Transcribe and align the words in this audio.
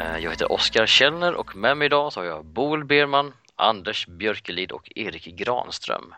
Eh, 0.00 0.18
jag 0.18 0.30
heter 0.30 0.52
Oskar 0.52 0.86
Källner 0.86 1.34
och 1.34 1.56
med 1.56 1.76
mig 1.76 1.86
idag 1.86 2.12
så 2.12 2.20
har 2.20 2.24
jag 2.24 2.44
Boel 2.44 2.84
Berman, 2.84 3.32
Anders 3.56 4.06
Björkelid 4.06 4.72
och 4.72 4.92
Erik 4.94 5.24
Granström. 5.24 6.14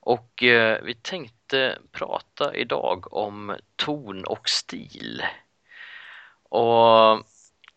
Och 0.00 0.42
eh, 0.42 0.82
vi 0.82 0.94
tänkte 0.94 1.78
prata 1.92 2.54
idag 2.54 3.12
om 3.12 3.56
ton 3.76 4.24
och 4.24 4.48
stil. 4.48 5.22
Och 6.48 7.24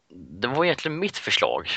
det 0.10 0.48
var 0.48 0.66
egentligen 0.66 1.00
mitt 1.00 1.18
förslag. 1.18 1.70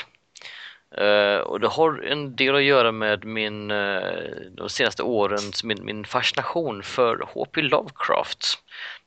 Uh, 0.97 1.37
och 1.37 1.59
det 1.59 1.67
har 1.67 2.03
en 2.03 2.35
del 2.35 2.55
att 2.55 2.63
göra 2.63 2.91
med 2.91 3.25
min, 3.25 3.71
uh, 3.71 4.25
de 4.51 4.69
senaste 4.69 5.03
årens, 5.03 5.63
min, 5.63 5.85
min 5.85 6.05
fascination 6.05 6.83
för 6.83 7.27
H.P. 7.33 7.61
Lovecraft. 7.61 8.45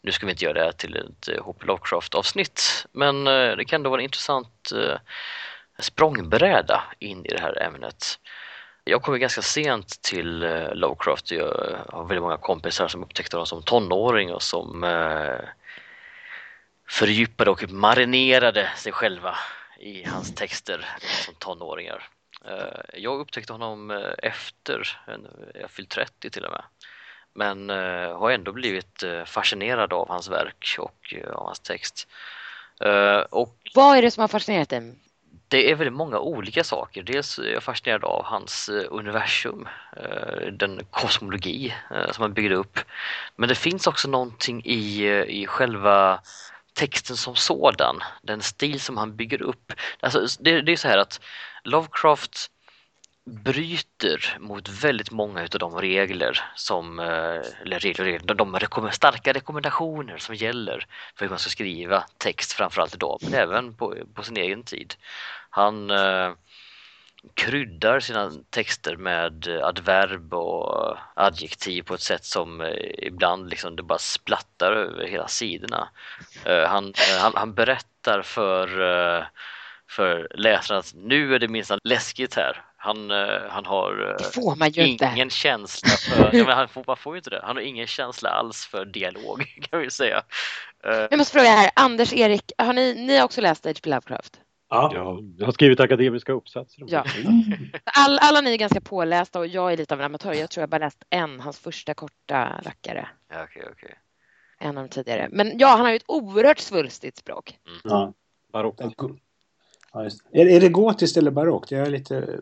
Nu 0.03 0.13
ska 0.13 0.27
vi 0.27 0.33
inte 0.33 0.45
göra 0.45 0.55
det 0.55 0.65
här 0.65 0.73
till 0.73 0.97
ett 0.97 1.29
eh, 1.29 1.45
H.P. 1.45 1.67
Lovecraft-avsnitt, 1.67 2.87
men 2.93 3.27
uh, 3.27 3.57
det 3.57 3.65
kan 3.65 3.77
ändå 3.77 3.91
vara 3.91 4.01
en 4.01 4.05
intressant 4.05 4.73
språngbräda 5.79 6.83
in 6.99 7.27
i 7.27 7.29
det 7.29 7.41
här 7.41 7.63
ämnet. 7.63 8.19
Jag 8.85 9.03
kom 9.03 9.15
ju 9.15 9.21
ganska 9.21 9.43
sent 9.43 10.03
till 10.03 10.43
eh, 10.43 10.75
Lovecraft. 10.75 11.31
Jag 11.31 11.79
har 11.89 12.05
väldigt 12.05 12.23
många 12.23 12.37
kompisar 12.37 12.89
som 12.89 13.03
upptäckte 13.03 13.37
honom 13.37 13.47
som 13.47 13.63
tonåring 13.63 14.33
och 14.33 14.43
som 14.43 14.87
fördjupade 16.89 17.51
och 17.51 17.59
typ 17.59 17.71
marinerade 17.71 18.71
sig 18.77 18.93
själva 18.93 19.37
i 19.83 20.05
hans 20.05 20.35
texter 20.35 20.87
som 21.25 21.35
tonåringar. 21.35 22.09
Eh, 22.45 23.01
Jag 23.01 23.21
upptäckte 23.21 23.53
honom 23.53 23.91
eh, 23.91 24.13
efter 24.19 25.01
jag 25.55 25.71
fyllt 25.71 25.89
30 25.91 26.31
till 26.31 26.45
och 26.45 26.51
med. 26.51 26.63
Men 27.35 27.71
eh, 27.71 28.19
har 28.19 28.31
ändå 28.31 28.53
blivit 28.53 29.03
fascinerad 29.27 29.93
av 29.93 30.09
hans 30.09 30.29
verk 30.29 30.77
och 30.79 31.15
av 31.35 31.45
hans 31.45 31.61
text. 31.61 32.09
Och 33.31 33.57
Vad 33.75 33.97
är 33.99 34.03
det 34.03 34.11
som 34.11 34.21
har 34.21 34.29
fascinerat 34.29 34.69
dig? 34.69 34.95
det 35.49 35.71
är 35.71 35.75
väldigt 35.75 35.93
många 35.97 36.19
olika 36.19 36.65
saker. 36.65 37.03
Dels 37.03 37.39
är 37.39 37.53
jag 37.53 37.63
fascinerad 37.63 38.05
av 38.05 38.25
hans 38.25 38.69
universum, 38.91 39.69
den 40.53 40.85
kosmologi 40.91 41.75
som 42.11 42.23
han 42.23 42.33
byggde 42.33 42.55
upp. 42.55 42.79
Men 43.37 43.49
det 43.49 43.55
finns 43.55 43.87
också 43.87 44.09
någonting 44.09 44.63
i, 44.65 45.09
i 45.29 45.47
själva 45.47 46.21
texten 46.75 47.17
som 47.17 47.37
sådan, 47.37 48.01
den 48.23 48.43
stil 48.43 48.81
som 48.81 48.97
han 48.97 49.17
bygger 49.17 49.43
upp. 49.43 49.73
Alltså, 50.01 50.27
det, 50.41 50.61
det 50.61 50.73
är 50.73 50.77
så 50.77 50.89
här 50.89 50.99
att 50.99 51.21
Lovecraft 51.65 52.51
bryter 53.25 54.37
mot 54.41 54.69
väldigt 54.69 55.11
många 55.11 55.45
utav 55.45 55.59
de 55.59 55.81
regler 55.81 56.41
som, 56.57 56.99
eh, 56.99 57.41
eller 57.63 57.79
regler, 57.79 58.05
regler, 58.05 58.35
de 58.35 58.57
rekomm- 58.57 58.91
starka 58.91 59.33
rekommendationer 59.33 60.19
som 60.19 60.35
gäller 60.35 60.87
för 61.15 61.25
hur 61.25 61.31
man 61.31 61.39
ska 61.39 61.51
skriva 61.51 62.05
text 62.19 62.53
framförallt 62.53 62.95
idag, 62.95 63.19
men 63.23 63.35
även 63.35 63.75
på, 63.75 63.97
på 64.15 64.23
sin 64.23 64.37
egen 64.37 64.63
tid. 64.63 64.95
Han 65.51 65.91
eh, 65.91 66.33
kryddar 67.35 68.01
sina 68.01 68.33
texter 68.51 68.97
med 68.97 69.47
eh, 69.47 69.67
adverb 69.67 70.35
och 70.35 70.97
adjektiv 71.15 71.83
på 71.83 71.95
ett 71.95 72.01
sätt 72.01 72.25
som 72.25 72.61
eh, 72.61 72.75
ibland 72.99 73.51
liksom 73.51 73.77
det 73.77 73.83
bara 73.83 73.99
splattar 73.99 74.73
över 74.73 75.07
hela 75.07 75.29
sidorna. 75.29 75.89
Eh, 76.45 76.69
han, 76.69 76.87
eh, 76.87 77.19
han, 77.21 77.33
han 77.35 77.55
berättar 77.55 78.23
för, 78.23 78.81
eh, 78.81 79.25
för 79.89 80.29
läsarna 80.35 80.79
att 80.81 80.93
nu 80.95 81.35
är 81.35 81.39
det 81.39 81.49
minst 81.49 81.73
läskigt 81.85 82.35
här. 82.35 82.65
Han, 82.77 83.11
eh, 83.11 83.41
han 83.49 83.67
har 83.67 84.17
eh, 84.57 84.69
ju 84.69 84.87
inte. 84.87 85.11
ingen 85.15 85.31
känsla 85.31 85.89
för, 85.91 86.37
ja, 86.37 86.45
men 86.45 86.57
han 86.57 86.69
får, 86.69 86.85
man 86.87 86.97
får 86.97 87.15
ju 87.15 87.19
inte 87.19 87.31
det. 87.31 87.41
Han 87.45 87.57
har 87.57 87.63
ingen 87.63 87.87
känsla 87.87 88.31
alls 88.31 88.67
för 88.67 88.85
dialog 88.85 89.45
kan 89.71 89.81
vi 89.81 89.91
säga. 89.91 90.23
Eh, 90.85 91.07
Jag 91.11 91.19
måste 91.19 91.33
fråga 91.33 91.49
här, 91.51 91.71
Anders, 91.77 92.13
Erik, 92.13 92.53
har 92.59 92.73
ni, 92.73 92.95
ni 92.95 93.17
har 93.17 93.25
också 93.25 93.41
läst 93.41 93.65
H.P. 93.65 93.91
Lovecraft? 93.91 94.39
Ja. 94.73 94.91
Ja, 94.95 95.19
jag 95.39 95.47
har 95.47 95.53
skrivit 95.53 95.81
akademiska 95.81 96.33
uppsatser. 96.33 96.85
Ja. 96.87 97.05
det. 97.73 97.81
All, 97.85 98.19
alla 98.19 98.41
ni 98.41 98.53
är 98.53 98.59
ganska 98.59 98.81
pålästa 98.81 99.39
och 99.39 99.47
jag 99.47 99.73
är 99.73 99.77
lite 99.77 99.95
av 99.95 100.01
en 100.01 100.07
amatör. 100.07 100.33
Jag 100.33 100.51
tror 100.51 100.63
jag 100.63 100.69
bara 100.69 100.79
läst 100.79 101.05
en, 101.11 101.41
hans 101.41 101.59
första 101.59 101.95
korta 101.95 102.61
rackare. 102.63 103.09
ja, 103.29 103.45
okej, 103.45 103.63
okej. 103.73 103.95
En 104.59 104.79
av 104.79 104.85
de 104.85 104.89
tidigare. 104.89 105.29
Men 105.33 105.59
ja, 105.59 105.69
han 105.69 105.81
har 105.81 105.91
ju 105.91 105.97
ett 105.97 106.05
oerhört 106.07 106.59
svulstigt 106.59 107.17
språk. 107.17 107.59
Ja. 107.85 108.13
Barockt. 108.53 108.81
Ja. 109.93 110.09
Är, 110.33 110.47
är 110.47 110.61
det 110.61 110.69
gotiskt 110.69 111.17
eller 111.17 111.31
barockt? 111.31 111.71
Jag 111.71 111.87
är 111.87 111.91
lite... 111.91 112.41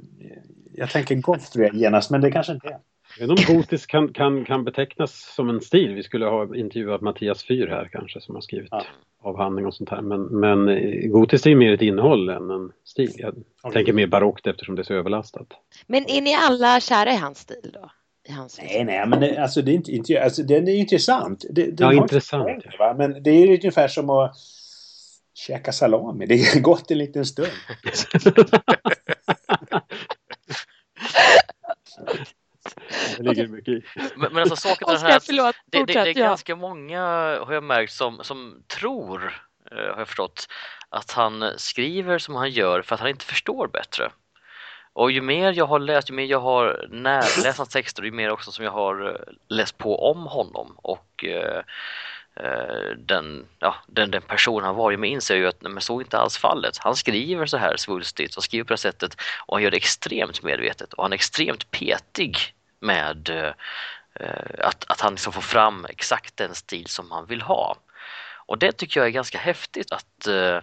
Jag 0.72 0.90
tänker 0.90 1.14
goth 1.14 1.58
genast, 1.72 2.10
men 2.10 2.20
det 2.20 2.30
kanske 2.30 2.52
inte 2.52 2.68
är. 2.68 2.78
Jag 3.18 3.28
vet 3.28 3.38
inte 3.38 3.52
om 3.52 3.56
gotisk 3.56 3.90
kan, 3.90 4.12
kan, 4.12 4.44
kan 4.44 4.64
betecknas 4.64 5.34
som 5.34 5.50
en 5.50 5.60
stil. 5.60 5.94
Vi 5.94 6.02
skulle 6.02 6.26
ha 6.26 6.56
intervjuat 6.56 7.00
Mattias 7.00 7.44
Fyr 7.44 7.66
här 7.66 7.88
kanske 7.92 8.20
som 8.20 8.34
har 8.34 8.42
skrivit 8.42 8.68
Ja. 8.70 8.84
avhandling 9.22 9.66
och 9.66 9.74
sånt 9.74 9.90
här. 9.90 10.02
Men, 10.02 10.22
men 10.22 10.68
eh, 10.68 11.08
gotiskt 11.08 11.46
är 11.46 11.50
ju 11.50 11.56
mer 11.56 11.72
ett 11.72 11.82
innehåll 11.82 12.28
än 12.28 12.50
en 12.50 12.72
stil. 12.84 13.10
Jag 13.14 13.34
Okej. 13.62 13.72
tänker 13.72 13.92
mer 13.92 14.06
barockt 14.06 14.46
eftersom 14.46 14.74
det 14.74 14.82
är 14.82 14.84
så 14.84 14.94
överlastat. 14.94 15.46
Men 15.86 16.10
är 16.10 16.20
ni 16.20 16.34
alla 16.34 16.80
kära 16.80 17.12
i 17.12 17.16
hans 17.16 17.38
stil 17.38 17.70
då? 17.74 17.90
I 18.28 18.32
hans 18.32 18.58
Nej, 18.62 18.84
nej, 18.84 19.06
men 19.06 19.20
det, 19.20 19.36
alltså, 19.36 19.62
det 19.62 19.70
är 19.70 19.74
inte, 19.74 19.92
inte, 19.92 20.24
alltså, 20.24 20.42
den 20.42 20.68
är 20.68 20.74
intressant. 20.74 21.44
Det, 21.50 21.64
den 21.64 21.96
Ja, 21.96 22.02
intressant, 22.02 22.48
inte 22.48 22.70
Va? 22.78 22.94
Men 22.98 23.22
det 23.22 23.30
är 23.30 23.46
ju 23.46 23.54
ungefär 23.54 23.88
som 23.88 24.10
att 24.10 24.36
käka 25.34 25.72
salami. 25.72 26.26
Det 26.26 26.34
är 26.34 26.60
gott 26.60 26.90
en 26.90 26.98
liten 26.98 27.26
stund. 27.26 27.48
det 33.18 33.22
ligger 33.22 33.46
mycket 33.46 33.74
i. 33.74 33.82
Men, 34.16 34.32
men 34.32 34.42
alltså 34.42 34.56
saken 34.56 34.88
är 34.88 34.92
den 34.92 35.02
här 35.02 35.20
förlåt. 35.20 35.56
det, 35.66 35.78
det, 35.78 35.92
det 35.92 36.00
är 36.00 36.06
ja. 36.18 36.26
ganska 36.26 36.56
många, 36.56 37.00
har 37.46 37.52
jag 37.52 37.62
märkt, 37.62 37.92
som, 37.92 38.24
som 38.24 38.62
tror, 38.78 39.42
eh, 39.70 39.76
har 39.76 39.98
jag 39.98 40.08
förstått, 40.08 40.48
att 40.88 41.12
han 41.12 41.52
skriver 41.56 42.18
som 42.18 42.34
han 42.34 42.50
gör 42.50 42.82
för 42.82 42.94
att 42.94 43.00
han 43.00 43.10
inte 43.10 43.24
förstår 43.24 43.68
bättre. 43.68 44.10
Och 44.92 45.10
ju 45.10 45.20
mer 45.20 45.52
jag 45.52 45.66
har 45.66 45.78
läst, 45.78 46.10
ju 46.10 46.14
mer 46.14 46.24
jag 46.24 46.40
har 46.40 46.86
närläst 46.90 47.58
hans 47.58 47.68
texter, 47.68 48.02
ju 48.02 48.12
mer 48.12 48.30
också 48.30 48.52
som 48.52 48.64
jag 48.64 48.72
har 48.72 49.08
eh, 49.08 49.34
läst 49.48 49.78
på 49.78 50.10
om 50.10 50.26
honom 50.26 50.74
och 50.76 51.24
eh, 51.24 51.62
den, 52.96 53.46
ja, 53.58 53.74
den, 53.86 54.10
den 54.10 54.22
person 54.22 54.64
han 54.64 54.74
var, 54.74 54.90
ju 54.90 54.96
mer 54.96 55.08
inser 55.08 55.34
jag 55.34 55.40
ju 55.40 55.48
att 55.48 55.62
men 55.62 55.80
så 55.80 55.98
är 55.98 56.02
inte 56.02 56.18
alls 56.18 56.38
fallet. 56.38 56.78
Han 56.78 56.96
skriver 56.96 57.46
så 57.46 57.56
här 57.56 57.76
svulstigt 57.76 58.36
och 58.36 58.44
skriver 58.44 58.64
på 58.64 58.72
det 58.72 58.78
sättet 58.78 59.16
och 59.46 59.56
han 59.56 59.62
gör 59.62 59.70
det 59.70 59.76
extremt 59.76 60.42
medvetet 60.42 60.92
och 60.92 61.04
han 61.04 61.12
är 61.12 61.14
extremt 61.14 61.70
petig 61.70 62.36
med 62.80 63.28
eh, 63.28 63.52
att, 64.58 64.84
att 64.90 65.00
han 65.00 65.12
liksom 65.12 65.32
får 65.32 65.40
fram 65.40 65.86
exakt 65.88 66.36
den 66.36 66.54
stil 66.54 66.86
som 66.86 67.10
han 67.10 67.26
vill 67.26 67.42
ha. 67.42 67.76
Och 68.50 68.58
det 68.58 68.72
tycker 68.72 69.00
jag 69.00 69.06
är 69.06 69.10
ganska 69.10 69.38
häftigt 69.38 69.92
att, 69.92 70.26
eh, 70.26 70.58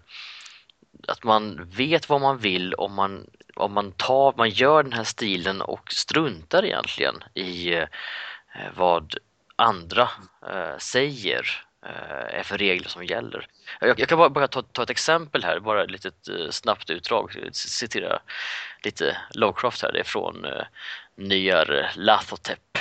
att 1.08 1.24
man 1.24 1.70
vet 1.70 2.10
vad 2.10 2.22
man 2.22 2.38
vill 2.38 2.74
om 2.74 2.94
man, 2.94 3.30
om 3.56 3.74
man, 3.74 3.92
tar, 3.92 4.34
man 4.38 4.50
gör 4.50 4.84
den 4.84 4.94
här 4.94 5.04
stilen 5.04 5.62
och 5.62 5.94
struntar 5.94 6.66
egentligen 6.66 7.16
i 7.34 7.74
eh, 7.74 7.88
vad 8.76 9.16
andra 9.56 10.10
eh, 10.50 10.78
säger 10.78 11.64
eh, 11.86 12.40
är 12.40 12.44
för 12.44 12.58
regler 12.58 12.90
som 12.90 13.06
gäller. 13.06 13.48
Jag, 13.80 14.00
jag 14.00 14.10
kan 14.10 14.18
bara, 14.18 14.30
bara 14.30 14.48
ta, 14.48 14.62
ta 14.62 14.84
ett 14.84 14.90
exempel 14.90 15.44
här, 15.44 15.60
bara 15.60 15.84
ett 15.84 15.92
litet 15.92 16.28
eh, 16.28 16.50
snabbt 16.50 16.90
utdrag, 16.90 17.50
citera 17.52 18.20
lite 18.84 19.18
Lovecraft 19.32 19.82
här, 19.82 19.92
det 19.92 20.00
är 20.00 20.04
från 20.04 20.46
eh, 20.46 20.66
Nyar 21.18 21.92
Lathotep, 21.96 22.78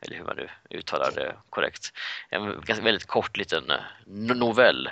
eller 0.00 0.16
hur 0.16 0.24
man 0.24 0.36
nu 0.36 0.48
uttalar 0.70 1.10
det 1.14 1.36
korrekt. 1.50 1.92
En 2.28 2.60
ganska 2.60 2.84
väldigt 2.84 3.06
kort 3.06 3.36
liten 3.36 3.70
eh, 3.70 3.80
novell. 4.36 4.90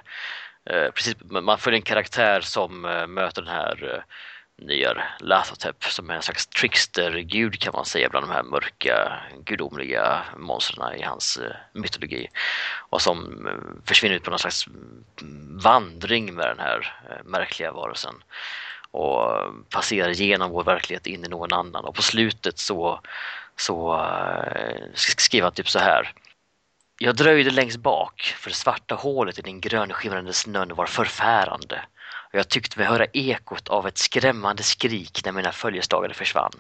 Eh, 0.65 0.91
precis, 0.91 1.17
man 1.21 1.59
följer 1.59 1.79
en 1.79 1.83
karaktär 1.83 2.41
som 2.41 2.85
eh, 2.85 3.07
möter 3.07 3.43
den 3.43 3.51
här 3.51 4.05
Nyar 4.59 5.17
Lathotep 5.21 5.85
som 5.85 6.11
är 6.11 6.15
en 6.15 6.23
slags 6.23 6.47
trickster-gud 6.47 7.61
kan 7.61 7.73
man 7.75 7.85
säga 7.85 8.09
bland 8.09 8.27
de 8.27 8.33
här 8.33 8.43
mörka 8.43 9.21
gudomliga 9.45 10.23
monstren 10.37 10.95
i 10.95 11.03
hans 11.03 11.39
mytologi. 11.73 12.29
Och 12.89 13.03
som 13.03 13.49
försvinner 13.85 14.15
ut 14.15 14.23
på 14.23 14.31
någon 14.31 14.39
slags 14.39 14.67
mm, 14.67 15.59
vandring 15.59 16.35
med 16.35 16.47
den 16.47 16.59
här 16.59 16.95
märkliga 17.25 17.73
varelsen 17.73 18.15
och 18.97 19.37
eh, 19.37 19.53
passerar 19.71 20.11
igenom 20.11 20.51
vår 20.51 20.65
verklighet 20.65 21.07
in 21.07 21.25
i 21.25 21.29
någon 21.29 21.53
annan 21.53 21.85
och 21.85 21.95
på 21.95 22.03
slutet 22.03 22.59
så, 22.59 23.01
så 23.57 23.95
eh, 23.95 24.83
skriver 24.95 25.45
han 25.45 25.53
typ 25.53 25.69
så 25.69 25.79
här. 25.79 26.13
Jag 26.99 27.17
dröjde 27.17 27.51
längst 27.51 27.77
bak 27.77 28.35
för 28.39 28.51
det 28.51 28.57
svarta 28.57 28.95
hålet 28.95 29.39
i 29.39 29.43
den 29.43 29.61
grönskimrande 29.61 30.33
snön 30.33 30.75
var 30.75 30.87
förfärande 30.87 31.83
och 32.37 32.41
jag 32.41 32.49
tyckte 32.49 32.79
mig 32.79 32.89
höra 32.89 33.07
ekot 33.13 33.69
av 33.69 33.87
ett 33.87 33.99
skrämmande 33.99 34.63
skrik 34.63 35.25
när 35.25 35.33
mina 35.33 35.53
följeslagare 35.53 36.15
försvann. 36.15 36.53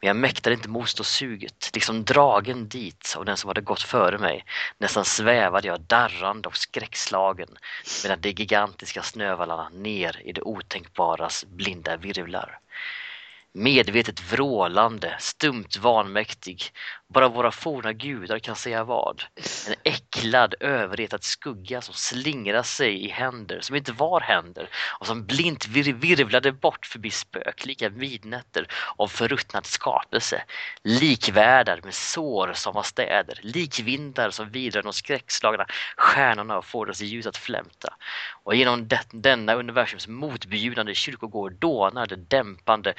Men 0.00 0.06
jag 0.06 0.16
mäktade 0.16 0.54
inte 0.54 0.68
motstå 0.68 1.04
suget, 1.04 1.70
liksom 1.74 2.04
dragen 2.04 2.68
dit 2.68 3.14
av 3.16 3.24
den 3.24 3.36
som 3.36 3.48
hade 3.48 3.60
gått 3.60 3.82
före 3.82 4.18
mig. 4.18 4.44
Nästan 4.78 5.04
svävade 5.04 5.68
jag 5.68 5.80
darrande 5.80 6.48
och 6.48 6.56
skräckslagen 6.56 7.48
medan 8.02 8.20
de 8.20 8.30
gigantiska 8.30 9.02
snövallarna 9.02 9.68
ner 9.68 10.20
i 10.24 10.32
det 10.32 10.42
otänkbaras 10.42 11.44
blinda 11.44 11.96
virvlar. 11.96 12.58
Medvetet 13.58 14.32
vrålande, 14.32 15.16
stumt 15.18 15.76
vanmäktig. 15.80 16.62
Bara 17.08 17.28
våra 17.28 17.50
forna 17.50 17.92
gudar 17.92 18.38
kan 18.38 18.56
säga 18.56 18.84
vad. 18.84 19.22
En 19.68 19.74
äcklad, 19.84 20.54
överretad 20.60 21.24
skugga 21.24 21.80
som 21.80 21.94
slingrar 21.94 22.62
sig 22.62 23.04
i 23.04 23.08
händer 23.08 23.60
som 23.60 23.76
inte 23.76 23.92
var 23.92 24.20
händer 24.20 24.68
och 25.00 25.06
som 25.06 25.26
blint 25.26 25.66
vir 25.66 25.92
virvlade 25.92 26.52
bort 26.52 26.86
förbi 26.86 27.10
spöklika 27.10 27.90
midnätter 27.90 28.66
av 28.96 29.08
förruttnad 29.08 29.66
skapelse. 29.66 30.42
Likvärldar 30.82 31.80
med 31.84 31.94
sår 31.94 32.52
som 32.54 32.74
var 32.74 32.82
städer, 32.82 33.38
likvindar 33.42 34.30
som 34.30 34.50
vidrar 34.50 34.82
de 34.82 34.92
skräckslagna 34.92 35.66
stjärnorna 35.96 36.58
och 36.58 36.64
får 36.64 36.86
deras 36.86 37.00
ljus 37.00 37.26
att 37.26 37.36
flämta. 37.36 37.94
Och 38.44 38.54
genom 38.54 38.88
det, 38.88 39.06
denna 39.10 39.54
universums 39.54 40.08
motbjudande 40.08 40.94
kyrkogård 40.94 41.52
dånar 41.52 42.06
det 42.06 42.16
dämpande, 42.16 42.94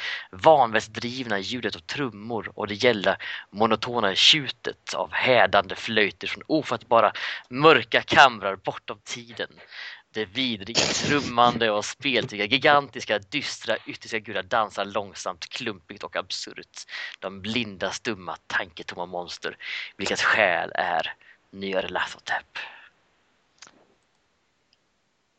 vanvettsdrivna 0.47 1.39
ljudet 1.39 1.75
av 1.75 1.79
trummor 1.79 2.51
och 2.55 2.67
det 2.67 2.73
gälla 2.73 3.17
monotona 3.51 4.15
tjutet 4.15 4.93
av 4.93 5.11
hädande 5.13 5.75
flöjter 5.75 6.27
från 6.27 6.43
ofattbara 6.47 7.11
mörka 7.49 8.01
kamrar 8.01 8.55
bortom 8.55 8.99
tiden. 9.03 9.49
Det 10.13 10.25
vidriga, 10.25 10.79
trummande 10.79 11.71
och 11.71 11.85
speltiga, 11.85 12.45
gigantiska, 12.45 13.19
dystra, 13.19 13.77
yttersta 13.85 14.19
gudar 14.19 14.43
dansar 14.43 14.85
långsamt, 14.85 15.49
klumpigt 15.49 16.03
och 16.03 16.15
absurt. 16.15 16.77
De 17.19 17.41
blinda, 17.41 17.91
stumma, 17.91 18.37
tanketomma 18.47 19.05
monster, 19.05 19.57
vilkas 19.97 20.21
själ 20.21 20.71
är 20.75 21.13
Nyarlathotep. 21.51 22.57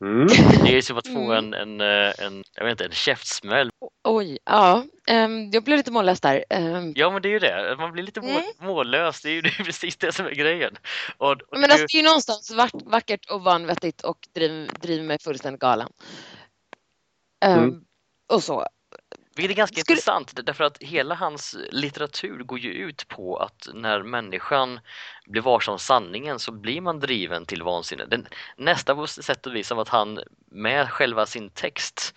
Mm. 0.04 0.26
Det 0.64 0.76
är 0.76 0.82
som 0.82 0.98
att 0.98 1.06
få 1.08 1.32
Mm. 1.32 1.54
en, 1.54 1.54
en, 1.54 1.80
eh, 1.80 2.12
en, 2.26 2.44
jag 2.54 2.64
vet 2.64 2.70
inte, 2.70 2.84
en 2.84 2.92
käftsmäll. 2.92 3.70
Oj, 4.04 4.38
ja. 4.44 4.84
ehm, 5.06 5.50
jag 5.50 5.64
blev 5.64 5.76
lite 5.76 5.90
mållös 5.90 6.20
där. 6.20 6.44
Ehm, 6.50 6.92
Ja 6.96 7.10
men 7.10 7.22
det 7.22 7.28
är 7.28 7.30
ju 7.30 7.38
det, 7.38 7.76
man 7.78 7.92
blir 7.92 8.02
lite 8.02 8.20
Mm. 8.20 8.42
mållös, 8.60 9.22
det 9.22 9.28
är 9.28 9.32
ju 9.32 9.40
det 9.42 9.48
är 9.48 9.64
precis 9.64 9.96
det 9.96 10.12
som 10.12 10.26
är 10.26 10.30
grejen. 10.30 10.76
Och, 11.16 11.30
och 11.30 11.38
men 11.52 11.60
det, 11.60 11.66
alltså, 11.66 11.86
det 11.92 11.98
är 11.98 12.02
ju 12.02 12.04
någonstans 12.08 12.50
vack, 12.50 12.72
vackert 12.84 13.30
och 13.30 13.42
vanvettigt 13.42 14.02
och 14.02 14.18
driver, 14.34 14.68
driver 14.80 15.04
mig 15.04 15.18
fullständigt 15.20 15.60
galen. 15.60 15.88
Ehm, 17.44 17.58
Mm. 17.58 17.84
Och 18.32 18.42
så. 18.42 18.66
Vilket 19.38 19.54
är 19.54 19.56
ganska 19.56 19.80
Skulle- 19.80 19.92
intressant 19.92 20.46
därför 20.46 20.64
att 20.64 20.78
hela 20.82 21.14
hans 21.14 21.56
litteratur 21.70 22.38
går 22.38 22.58
ju 22.58 22.72
ut 22.72 23.08
på 23.08 23.36
att 23.36 23.68
när 23.74 24.02
människan 24.02 24.80
blir 25.26 25.42
varse 25.42 25.70
om 25.70 25.78
sanningen 25.78 26.38
så 26.38 26.52
blir 26.52 26.80
man 26.80 27.00
driven 27.00 27.46
till 27.46 27.62
vansinne. 27.62 28.04
Den, 28.06 28.26
nästa 28.56 28.94
på 28.94 29.06
sätt 29.06 29.46
och 29.46 29.54
vis 29.54 29.68
som 29.68 29.78
att 29.78 29.88
han 29.88 30.20
med 30.50 30.90
själva 30.90 31.26
sin 31.26 31.50
text 31.50 32.14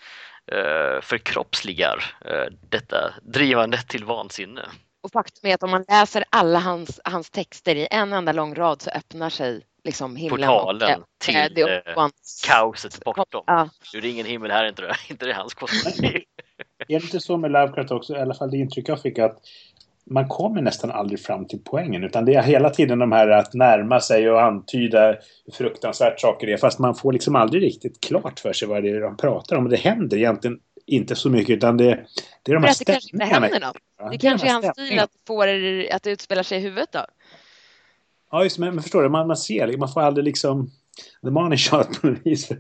eh, 0.52 1.02
förkroppsligar 1.02 2.16
eh, 2.26 2.54
detta 2.70 3.14
drivande 3.22 3.78
till 3.78 4.06
vansinne. 4.06 4.70
Och 5.04 5.12
faktum 5.12 5.50
är 5.50 5.54
att 5.54 5.64
om 5.64 5.72
man 5.72 5.86
läser 5.88 6.24
alla 6.30 6.60
hans, 6.60 7.02
hans 7.04 7.30
texter 7.30 7.76
i 7.76 7.88
en 7.92 8.14
enda 8.14 8.32
lång 8.32 8.56
rad 8.56 8.82
så 8.82 8.90
öppnar 8.90 9.30
sig 9.30 9.66
liksom 9.84 10.16
himlen 10.16 10.50
Portalen 10.50 11.02
och, 11.02 11.08
till, 11.20 11.36
eh, 11.36 11.46
det 11.56 12.12
Kaoset 12.48 13.04
bortom. 13.04 13.44
Ja, 13.48 13.70
Det 13.92 13.98
är 13.98 14.06
ingen 14.06 14.26
himmel 14.26 14.52
här 14.52 14.66
inte 14.68 14.82
det, 14.82 14.96
inte 15.10 15.26
det 15.26 15.34
hans 15.34 15.54
kostym. 15.54 16.22
Är 16.92 17.00
det 17.00 17.06
inte 17.06 17.20
så 17.20 17.38
med 17.38 17.52
Lovecraft 17.52 17.92
också, 17.92 18.16
i 18.16 18.20
alla 18.20 18.34
fall 18.34 18.52
det 18.52 18.58
intryck 18.58 18.90
jag 18.90 19.02
fick 19.02 19.20
att 19.20 19.40
man 20.06 20.28
kommer 20.28 20.62
nästan 20.62 20.92
aldrig 20.92 21.20
fram 21.20 21.48
till 21.48 21.60
poängen 21.64 22.04
utan 22.04 22.26
det 22.26 22.34
är 22.34 22.44
hela 22.44 22.70
tiden 22.70 23.00
de 23.00 23.12
här 23.12 23.28
att 23.28 23.54
närma 23.54 24.00
sig 24.00 24.32
och 24.32 24.42
antyda 24.42 25.08
hur 25.46 25.54
fruktansvärt 25.54 26.20
saker 26.20 26.48
är 26.48 26.58
fast 26.58 26.80
man 26.80 26.96
får 26.96 27.14
liksom 27.14 27.36
aldrig 27.36 27.64
riktigt 27.64 28.02
klart 28.02 28.40
för 28.40 28.54
sig 28.54 28.68
vad 28.68 28.84
det 28.84 28.90
är 28.90 29.02
de 29.02 29.18
pratar 29.18 29.56
om. 29.56 29.70
Det 29.70 29.78
händer 29.78 30.18
egentligen 30.18 30.60
inte 30.86 31.16
så 31.16 31.30
mycket 31.30 31.58
utan 31.58 31.78
det, 31.78 32.06
det 32.44 32.52
är 32.52 32.56
de 32.56 32.64
här 32.64 32.72
att 32.72 32.80
det 32.80 32.86
kanske 32.86 33.10
inte 33.14 33.26
stämningarna. 33.26 33.46
händer 33.48 33.68
något. 33.68 33.78
Ja, 34.00 34.10
Det 34.10 34.18
kanske 34.18 34.48
är 34.48 34.52
hans 34.54 34.66
stil 34.66 34.74
stämningarna. 34.74 35.04
att 35.04 35.12
få 35.28 35.46
det 35.46 35.92
att 35.92 36.04
det 36.04 36.12
utspelar 36.12 36.44
sig 36.44 36.58
i 36.58 36.62
huvudet 36.62 36.92
då. 36.92 37.06
Ja, 38.32 38.44
just 38.44 38.56
det, 38.56 38.62
men, 38.62 38.76
men 38.76 38.84
förstår 38.84 39.04
du, 39.04 39.10
man, 39.10 39.28
man 39.28 39.38
ser 39.38 39.68
det, 39.68 39.78
man 39.78 39.90
får 39.90 40.02
aldrig 40.02 40.24
liksom 40.24 40.72
the 41.24 41.30
money 41.30 41.58
shot 41.58 42.02
på 42.02 42.08
något 42.08 42.26
vis. 42.26 42.50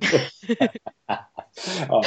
ja. 1.87 2.03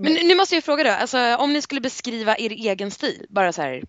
Men 0.00 0.12
nu 0.12 0.34
måste 0.34 0.54
jag 0.54 0.64
fråga 0.64 0.84
då, 0.84 0.90
alltså, 0.90 1.36
om 1.36 1.52
ni 1.52 1.62
skulle 1.62 1.80
beskriva 1.80 2.36
er 2.38 2.50
egen 2.50 2.90
stil, 2.90 3.26
bara 3.28 3.52
så 3.52 3.62
här, 3.62 3.82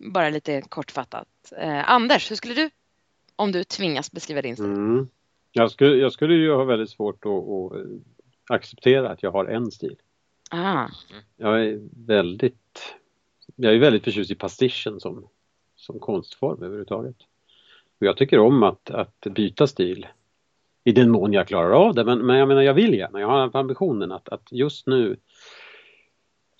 bara 0.00 0.28
lite 0.28 0.62
kortfattat. 0.68 1.28
Eh, 1.58 1.90
Anders, 1.90 2.30
hur 2.30 2.36
skulle 2.36 2.54
du, 2.54 2.70
om 3.36 3.52
du 3.52 3.64
tvingas 3.64 4.12
beskriva 4.12 4.42
din 4.42 4.56
stil? 4.56 4.66
Mm. 4.66 5.08
Jag, 5.52 5.70
skulle, 5.70 5.96
jag 5.96 6.12
skulle 6.12 6.34
ju 6.34 6.52
ha 6.52 6.64
väldigt 6.64 6.90
svårt 6.90 7.24
att, 7.26 7.32
att 7.32 7.72
eh, 7.72 7.86
acceptera 8.48 9.10
att 9.10 9.22
jag 9.22 9.30
har 9.30 9.44
en 9.44 9.70
stil. 9.70 9.96
Ah, 10.50 10.88
Jag 11.36 11.66
är 11.66 11.80
väldigt, 12.06 12.94
jag 13.56 13.74
är 13.74 13.78
väldigt 13.78 14.04
förtjust 14.04 14.30
i 14.30 14.34
pastischen 14.34 15.00
som, 15.00 15.28
som 15.76 15.98
konstform 15.98 16.62
överhuvudtaget. 16.62 17.16
Och 18.00 18.06
jag 18.06 18.16
tycker 18.16 18.38
om 18.38 18.62
att, 18.62 18.90
att 18.90 19.20
byta 19.20 19.66
stil 19.66 20.06
i 20.84 20.92
den 20.92 21.10
mån 21.10 21.32
jag 21.32 21.48
klarar 21.48 21.70
av 21.70 21.94
det. 21.94 22.04
Men, 22.04 22.18
men 22.18 22.36
jag 22.36 22.48
menar, 22.48 22.62
jag 22.62 22.74
vill 22.74 22.94
gärna. 22.94 23.20
Jag 23.20 23.28
har 23.28 23.56
ambitionen 23.56 24.12
att, 24.12 24.28
att 24.28 24.52
just 24.52 24.86
nu 24.86 25.16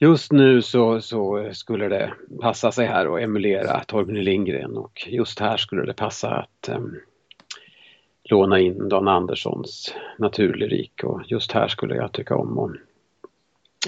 Just 0.02 0.32
nu 0.32 0.62
så, 0.62 1.00
så 1.00 1.50
skulle 1.52 1.88
det 1.88 2.12
passa 2.40 2.72
sig 2.72 2.86
här 2.86 3.14
att 3.14 3.22
emulera 3.22 3.84
Torgny 3.84 4.22
Lindgren 4.22 4.76
och 4.76 5.08
just 5.08 5.38
här 5.38 5.56
skulle 5.56 5.84
det 5.84 5.94
passa 5.94 6.30
att 6.30 6.68
em, 6.68 6.96
låna 8.24 8.60
in 8.60 8.88
Dan 8.88 9.08
Anderssons 9.08 9.94
naturlyrik 10.18 11.04
och 11.04 11.22
just 11.26 11.52
här 11.52 11.68
skulle 11.68 11.96
jag 11.96 12.12
tycka 12.12 12.36
om 12.36 12.58
att 12.58 12.70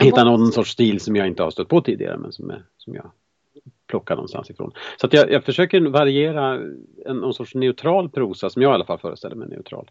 hitta 0.00 0.24
någon 0.24 0.52
sorts 0.52 0.70
stil 0.70 1.00
som 1.00 1.16
jag 1.16 1.26
inte 1.26 1.42
har 1.42 1.50
stött 1.50 1.68
på 1.68 1.80
tidigare 1.80 2.16
men 2.16 2.32
som, 2.32 2.50
är, 2.50 2.62
som 2.78 2.94
jag 2.94 3.10
plockar 3.86 4.16
någonstans 4.16 4.50
ifrån. 4.50 4.72
Så 4.96 5.06
att 5.06 5.12
jag, 5.12 5.30
jag 5.30 5.44
försöker 5.44 5.80
variera 5.80 6.60
en, 7.06 7.16
någon 7.16 7.34
sorts 7.34 7.54
neutral 7.54 8.08
prosa 8.08 8.50
som 8.50 8.62
jag 8.62 8.70
i 8.70 8.74
alla 8.74 8.84
fall 8.84 8.98
föreställer 8.98 9.36
mig 9.36 9.48
neutral. 9.48 9.90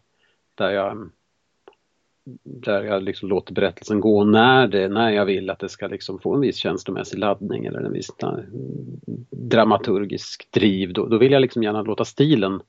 Där 0.54 0.70
jag, 0.70 1.10
där 2.42 2.84
jag 2.84 3.02
liksom 3.02 3.28
låter 3.28 3.54
berättelsen 3.54 4.00
gå 4.00 4.24
när, 4.24 4.68
det, 4.68 4.88
när 4.88 5.10
jag 5.10 5.26
vill 5.26 5.50
att 5.50 5.58
det 5.58 5.68
ska 5.68 5.86
liksom 5.86 6.18
få 6.18 6.34
en 6.34 6.40
viss 6.40 6.56
känslomässig 6.56 7.18
laddning 7.18 7.64
eller 7.64 7.80
en 7.80 7.92
viss 7.92 8.10
eh, 8.22 8.38
dramaturgisk 9.30 10.48
driv. 10.50 10.92
Då, 10.92 11.06
då 11.06 11.18
vill 11.18 11.32
jag 11.32 11.42
liksom 11.42 11.62
gärna 11.62 11.82
låta 11.82 12.04
stilen 12.04 12.60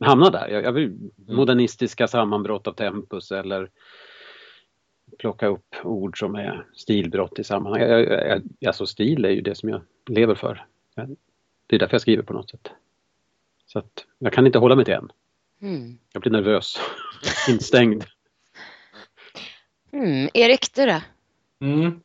hamna 0.00 0.30
där. 0.30 0.48
Jag, 0.48 0.64
jag 0.64 0.72
vill 0.72 1.10
modernistiska 1.28 2.08
sammanbrott 2.08 2.66
av 2.66 2.72
tempus 2.72 3.32
eller 3.32 3.70
plocka 5.18 5.46
upp 5.46 5.74
ord 5.84 6.18
som 6.18 6.34
är 6.34 6.66
stilbrott 6.74 7.38
i 7.38 7.44
sammanhang. 7.44 7.80
Jag, 7.80 8.00
jag, 8.00 8.28
jag, 8.28 8.42
alltså 8.66 8.86
stil 8.86 9.24
är 9.24 9.30
ju 9.30 9.40
det 9.40 9.54
som 9.54 9.68
jag 9.68 9.80
lever 10.06 10.34
för. 10.34 10.66
Det 11.66 11.76
är 11.76 11.78
därför 11.78 11.94
jag 11.94 12.00
skriver 12.00 12.22
på 12.22 12.32
något 12.32 12.50
sätt. 12.50 12.70
Så 13.66 13.78
att 13.78 14.06
jag 14.18 14.32
kan 14.32 14.46
inte 14.46 14.58
hålla 14.58 14.76
mig 14.76 14.84
till 14.84 14.94
en. 14.94 15.12
mm. 15.62 15.98
Jag 16.12 16.22
blir 16.22 16.32
nervös. 16.32 16.78
Instängd. 17.48 18.04
Mm. 19.92 20.28
Erik, 20.34 20.74
du 20.74 20.86
då? 20.86 21.00
Mm. 21.60 22.00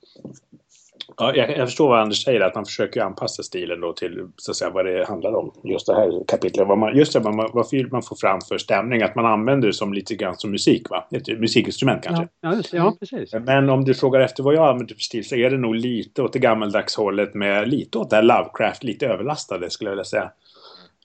Ja, 1.17 1.35
jag, 1.35 1.57
jag 1.57 1.67
förstår 1.67 1.89
vad 1.89 1.99
Anders 1.99 2.23
säger, 2.23 2.39
att 2.39 2.55
man 2.55 2.65
försöker 2.65 3.01
anpassa 3.01 3.43
stilen 3.43 3.81
då 3.81 3.93
till 3.93 4.27
så 4.37 4.51
att 4.51 4.57
säga, 4.57 4.71
vad 4.71 4.85
det 4.85 5.05
handlar 5.07 5.35
om. 5.35 5.51
Just 5.63 5.87
det 5.87 5.95
här 5.95 6.23
kapitlet. 6.27 6.67
Vad 6.67 6.77
man, 6.77 6.97
just 6.97 7.13
det, 7.13 7.19
vad, 7.19 7.35
man, 7.35 7.49
vad 7.53 7.71
vill 7.71 7.87
man 7.91 8.03
får 8.03 8.15
fram 8.15 8.41
för 8.41 8.57
stämning. 8.57 9.01
Att 9.01 9.15
man 9.15 9.25
använder 9.25 9.67
det 9.67 9.73
som 9.73 9.93
lite 9.93 10.15
grann 10.15 10.35
som 10.37 10.51
musik, 10.51 10.89
va? 10.89 11.07
Ett 11.11 11.39
musikinstrument 11.39 12.03
kanske. 12.03 12.23
Ja, 12.23 12.49
ja, 12.49 12.55
just, 12.55 12.73
ja 12.73 12.95
precis. 12.99 13.33
Men 13.33 13.69
om 13.69 13.85
du 13.85 13.93
frågar 13.93 14.19
efter 14.19 14.43
vad 14.43 14.55
jag 14.55 14.69
använder 14.69 14.95
för 14.95 15.01
stil 15.01 15.27
så 15.27 15.35
är 15.35 15.49
det 15.49 15.57
nog 15.57 15.75
lite 15.75 16.21
åt 16.21 16.33
det 16.33 16.39
gammaldags 16.39 16.95
hållet 16.95 17.33
med 17.33 17.69
lite 17.69 17.97
åt 17.97 18.09
det 18.09 18.15
här 18.15 18.23
Lovecraft, 18.23 18.83
lite 18.83 19.07
överlastade 19.07 19.69
skulle 19.69 19.89
jag 19.89 19.95
vilja 19.95 20.05
säga. 20.05 20.31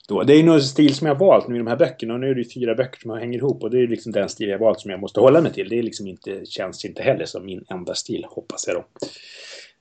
Då. 0.08 0.22
Det 0.22 0.34
är 0.34 0.42
nog 0.42 0.54
en 0.54 0.62
stil 0.62 0.94
som 0.94 1.06
jag 1.06 1.14
har 1.14 1.26
valt 1.26 1.48
nu 1.48 1.54
i 1.54 1.58
de 1.58 1.66
här 1.66 1.76
böckerna 1.76 2.14
och 2.14 2.20
nu 2.20 2.30
är 2.30 2.34
det 2.34 2.44
fyra 2.54 2.74
böcker 2.74 3.00
som 3.00 3.10
hänger 3.10 3.38
ihop 3.38 3.62
och 3.62 3.70
det 3.70 3.78
är 3.82 3.86
liksom 3.86 4.12
den 4.12 4.28
stil 4.28 4.48
jag 4.48 4.58
har 4.58 4.64
valt 4.64 4.80
som 4.80 4.90
jag 4.90 5.00
måste 5.00 5.20
hålla 5.20 5.40
mig 5.40 5.52
till. 5.52 5.68
Det 5.68 5.78
är 5.78 5.82
liksom 5.82 6.06
inte, 6.06 6.46
känns 6.46 6.84
inte 6.84 7.02
heller 7.02 7.24
som 7.24 7.46
min 7.46 7.64
enda 7.70 7.94
stil, 7.94 8.26
hoppas 8.28 8.64
jag 8.66 8.76
då. 8.76 8.84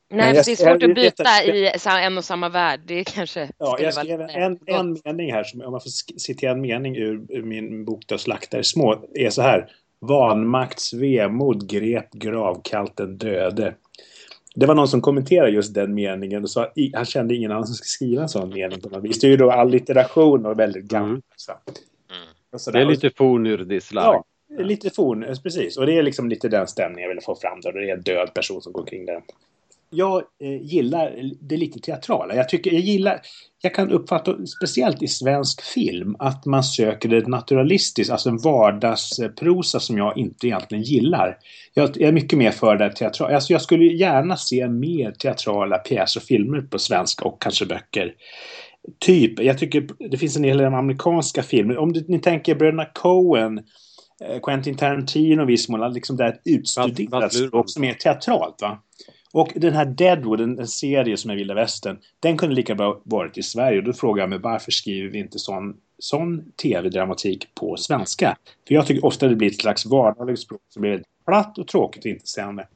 Nej, 0.10 0.26
jag- 0.36 0.46
det 0.46 0.52
är 0.52 0.56
svårt 0.56 0.68
jag- 0.82 0.84
att 0.90 0.96
byta 0.96 1.24
jag- 1.46 2.02
i 2.02 2.06
en 2.06 2.18
och 2.18 2.26
samma 2.26 2.50
värld. 2.50 2.80
Det 2.86 3.04
kanske 3.04 3.50
Ja, 3.58 3.78
jag 3.80 3.84
vara 3.84 3.92
skrev 3.92 4.20
lite 4.22 4.34
en, 4.34 4.60
en 4.68 4.98
mening 5.06 5.34
här, 5.34 5.44
som, 5.44 5.62
om 5.62 5.72
man 5.72 5.82
får 5.82 6.20
citera 6.20 6.52
en 6.52 6.62
mening 6.62 6.98
ur, 6.98 7.22
ur 7.30 7.44
min 7.44 7.86
bok 7.86 8.04
då, 8.08 8.18
Slaktare 8.18 8.64
små, 8.64 9.06
är 9.14 9.30
så 9.30 9.42
här. 9.42 9.70
Vanmakts 10.02 10.94
vemod 10.94 11.70
grep 11.70 12.12
gravkallt 12.14 12.98
den 12.98 13.18
döde. 13.18 13.74
Det 14.60 14.66
var 14.66 14.76
någon 14.76 14.88
som 14.88 15.02
kommenterade 15.02 15.52
just 15.52 15.74
den 15.74 15.94
meningen 15.94 16.44
och 16.44 16.50
sa 16.50 16.64
att 16.64 16.74
han 16.94 17.06
kände 17.06 17.36
ingen 17.36 17.52
annan 17.52 17.68
som 17.68 17.76
skulle 17.76 17.88
skriva 17.88 18.22
en 18.22 18.30
sån 18.30 18.50
mening 18.50 18.82
på 18.82 18.90
något 18.90 19.04
vis. 19.04 19.20
Det 19.20 19.28
är 19.28 19.32
ju 19.32 19.38
då 19.38 19.52
allitteration 19.52 20.46
och 20.46 20.60
väldigt 20.60 20.86
gammalt. 20.86 21.12
Mm. 21.12 21.22
så. 21.36 21.52
Mm. 21.52 22.68
Och 22.68 22.74
Det 22.74 22.82
är 22.82 22.86
lite 22.86 23.10
fornurdisslag. 23.10 24.24
Ja, 24.50 24.64
Lite 24.64 24.90
forn, 24.90 25.36
precis. 25.44 25.78
Och 25.78 25.86
det 25.86 25.98
är 25.98 26.04
liksom 26.04 26.30
lite 26.30 26.50
den 26.50 26.68
stämningen 26.68 27.10
jag 27.10 27.16
vill 27.16 27.24
få 27.24 27.36
fram 27.36 27.62
då. 27.62 27.72
Det 27.72 27.90
är 27.90 27.94
en 27.94 28.02
död 28.02 28.34
person 28.34 28.62
som 28.62 28.74
går 28.74 28.86
kring 28.86 29.06
där. 29.06 29.22
Jag 29.90 30.24
eh, 30.44 30.62
gillar 30.62 31.32
det 31.42 31.58
lite 31.58 31.80
teatrala. 31.80 32.36
Jag 32.36 32.50
tycker, 32.50 32.72
jag 32.72 32.82
gillar, 32.82 33.22
jag 33.62 33.76
kan 33.76 33.92
uppfatta, 33.92 34.46
speciellt 34.46 35.04
i 35.04 35.08
svensk 35.08 35.62
film, 35.62 36.16
att 36.20 36.46
man 36.46 36.64
söker 36.64 37.10
det 37.10 37.28
naturalistiskt, 37.28 38.12
alltså 38.12 38.30
en 38.30 38.38
vardagsprosa 38.38 39.80
som 39.80 39.98
jag 39.98 40.18
inte 40.18 40.48
egentligen 40.48 40.84
gillar. 40.84 41.38
Jag, 41.74 42.02
är 42.02 42.12
mycket 42.12 42.40
mer 42.40 42.52
för 42.52 42.76
det 42.76 42.92
teatrala. 42.92 43.36
Alltså 43.36 43.54
jag 43.54 43.62
skulle 43.62 43.86
gärna 43.86 44.38
se 44.38 44.68
mer 44.68 45.12
teatrala 45.12 45.78
pjäser 45.78 46.20
och 46.20 46.24
filmer 46.24 46.62
på 46.62 46.80
svenska 46.80 47.26
och 47.26 47.42
kanske 47.42 47.66
böcker. 47.66 48.14
Typ, 49.00 49.40
jag 49.40 49.58
tycker 49.58 49.88
det 50.10 50.18
finns 50.18 50.38
en 50.38 50.44
hel 50.44 50.58
del 50.58 50.74
amerikanska 50.74 51.44
filmer. 51.44 51.78
Om 51.78 51.94
ni 52.08 52.20
tänker 52.20 52.56
bröderna 52.56 52.86
Coen 52.86 53.60
Eh, 54.22 54.40
Quentin 54.40 54.78
Tarantino 54.78 55.44
i 55.44 55.46
viss 55.46 55.70
mån, 55.70 55.94
liksom 55.94 56.18
där 56.18 56.40
utstuderat 56.46 57.34
också 57.52 57.80
mer 57.80 57.94
teatralt. 57.94 58.62
Va? 58.62 58.80
Och 59.34 59.52
den 59.56 59.74
här 59.74 59.86
Deadwood, 59.86 60.42
en, 60.42 60.60
en, 60.60 60.68
serie 60.68 61.18
som 61.18 61.32
är 61.32 61.36
vilda 61.36 61.54
västern, 61.54 62.00
den 62.20 62.38
kunde 62.38 62.56
lika 62.56 62.76
bra 62.76 63.02
varit 63.04 63.38
i 63.38 63.44
Sverige. 63.44 63.78
Och 63.78 63.84
då 63.84 63.94
frågar 63.94 64.24
jag 64.24 64.30
mig 64.30 64.40
varför 64.40 64.72
skriver 64.72 65.10
vi 65.10 65.20
inte 65.20 65.40
sån, 65.40 65.78
sån 66.00 66.52
tv-dramatik 66.52 67.56
på 67.56 67.78
svenska? 67.78 68.38
För 68.68 68.76
jag 68.76 68.86
tycker 68.88 69.06
ofta 69.06 69.28
det 69.28 69.36
blir 69.36 69.52
ett 69.52 69.62
slags 69.62 69.86
vardagligt 69.86 70.40
språk 70.40 70.62
som 70.70 70.82
blir 70.82 71.04
platt 71.26 71.58
och 71.58 71.68
tråkigt 71.68 72.06
och 72.06 72.12
inte 72.12 72.28
sämre. 72.28 72.68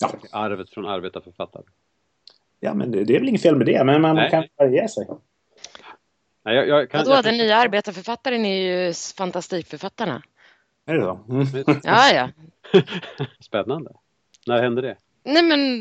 Ja. 0.00 0.12
Arvet 0.32 0.70
från 0.70 0.86
arbetarförfattare. 0.86 1.62
Ja, 2.60 2.74
men 2.74 2.90
det, 2.90 3.04
det, 3.04 3.16
är 3.16 3.18
väl 3.18 3.28
inget 3.28 3.42
fel 3.42 3.56
med 3.56 3.66
det, 3.66 3.84
men 3.84 4.02
man 4.02 4.16
Nej. 4.16 4.30
kan 4.30 4.44
variera 4.56 4.88
sig. 4.88 5.06
Nej, 6.44 6.54
jag, 6.54 6.68
jag 6.68 6.90
kan, 6.90 6.98
Vadå, 6.98 7.10
jag, 7.10 7.24
den 7.24 7.36
nya 7.36 7.56
arbetarförfattaren 7.56 8.44
är 8.44 8.86
ju 8.86 8.94
fantastikförfattarna. 9.16 10.22
Är 10.86 10.94
det 10.94 11.02
så? 11.02 11.20
Mm. 11.28 11.46
Ja, 11.82 12.10
ja. 12.12 12.28
Spännande. 13.40 13.90
När 14.46 14.62
hände 14.62 14.82
det? 14.82 14.96
Nej, 15.28 15.42
men 15.42 15.80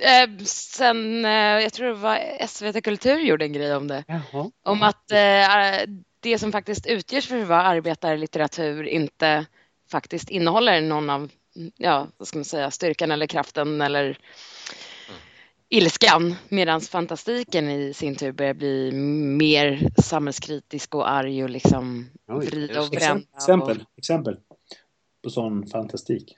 eh, 0.00 0.44
sen, 0.46 1.24
eh, 1.24 1.30
jag 1.32 1.72
tror 1.72 1.86
det 1.86 1.94
var 1.94 2.46
SVT 2.46 2.84
Kultur 2.84 3.18
gjorde 3.18 3.44
en 3.44 3.52
grej 3.52 3.76
om 3.76 3.88
det. 3.88 4.04
Jaha. 4.08 4.50
Om 4.62 4.82
att 4.82 5.12
eh, 5.12 5.94
det 6.20 6.38
som 6.38 6.52
faktiskt 6.52 6.86
utgörs 6.86 7.28
för 7.28 7.42
att 7.42 7.48
vara 7.48 7.62
arbetarlitteratur 7.62 8.84
inte 8.86 9.46
faktiskt 9.90 10.30
innehåller 10.30 10.80
någon 10.80 11.10
av, 11.10 11.30
ja, 11.76 12.06
vad 12.16 12.28
ska 12.28 12.38
man 12.38 12.44
säga, 12.44 12.70
styrkan 12.70 13.10
eller 13.10 13.26
kraften 13.26 13.80
eller 13.80 14.18
ilskan 15.68 16.34
medan 16.48 16.80
fantastiken 16.80 17.70
i 17.70 17.94
sin 17.94 18.16
tur 18.16 18.32
börjar 18.32 18.54
bli 18.54 18.92
mer 18.92 19.90
samhällskritisk 20.02 20.94
och 20.94 21.10
arg 21.10 21.44
och 21.44 21.50
liksom 21.50 22.10
vrida 22.26 22.82
och 22.82 22.90
bränna. 22.90 23.20
Exempel, 23.36 23.76
och... 23.76 23.98
exempel 23.98 24.36
på 25.22 25.30
sån 25.30 25.66
fantastik. 25.66 26.36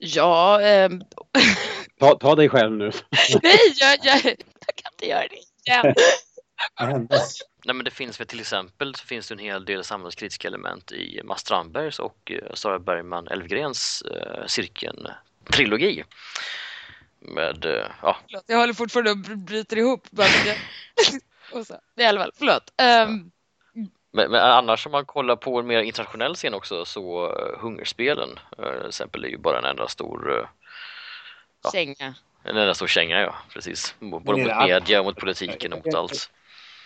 Ja. 0.00 0.62
Eh... 0.62 0.90
ta, 2.00 2.14
ta 2.14 2.34
dig 2.34 2.48
själv 2.48 2.72
nu. 2.72 2.92
Nej, 3.42 3.58
jag, 3.80 3.98
jag, 4.02 4.24
jag 4.24 4.76
kan 4.76 4.92
inte 4.92 5.06
göra 5.08 5.28
det 5.28 5.70
igen. 5.70 5.94
Nej, 7.66 7.74
men 7.74 7.84
det 7.84 7.90
finns 7.90 8.20
väl 8.20 8.26
till 8.26 8.40
exempel 8.40 8.94
så 8.94 9.06
finns 9.06 9.28
det 9.28 9.34
en 9.34 9.38
hel 9.38 9.64
del 9.64 9.84
samhällskritiska 9.84 10.48
element 10.48 10.92
i 10.92 11.20
Mats 11.24 11.40
Strandbergs 11.40 11.98
och 11.98 12.32
eh, 12.32 12.54
Sara 12.54 12.78
Bergman 12.78 13.28
Elfgrens 13.28 14.02
eh, 14.02 14.46
Cirkeln-trilogi 14.46 16.04
med, 17.18 17.64
eh, 17.64 17.86
ja. 18.02 18.16
Förlåt, 18.26 18.44
jag 18.46 18.58
håller 18.58 18.72
fortfarande 18.72 19.10
och 19.10 19.18
bryter 19.38 19.76
ihop. 19.76 20.08
och 21.52 21.66
så. 21.66 21.80
Det 21.96 22.02
är 22.02 22.06
i 22.06 22.08
alla 22.08 22.20
fall, 22.20 22.32
förlåt. 22.34 22.72
Um... 23.06 23.30
Men, 24.12 24.30
men, 24.30 24.40
annars 24.40 24.86
om 24.86 24.92
man 24.92 25.04
kollar 25.04 25.36
på 25.36 25.58
en 25.58 25.66
mer 25.66 25.80
internationell 25.80 26.34
scen 26.34 26.54
också 26.54 26.84
så 26.84 27.26
uh, 27.26 27.58
Hungerspelen 27.60 28.28
uh, 28.58 28.78
till 28.78 28.88
exempel 28.88 29.24
är 29.24 29.28
ju 29.28 29.38
bara 29.38 29.58
en 29.58 29.64
enda 29.64 29.88
stor 29.88 30.30
uh, 30.30 30.46
ja, 31.62 31.70
känga. 31.70 32.14
En 32.44 32.56
enda 32.56 32.74
stor 32.74 32.86
känga, 32.86 33.20
ja 33.20 33.34
precis. 33.52 33.94
Både 33.98 34.24
mot 34.24 34.56
media, 34.66 35.02
mot 35.02 35.16
politiken 35.16 35.72
och 35.72 35.86
mot 35.86 35.94
allt. 35.94 36.30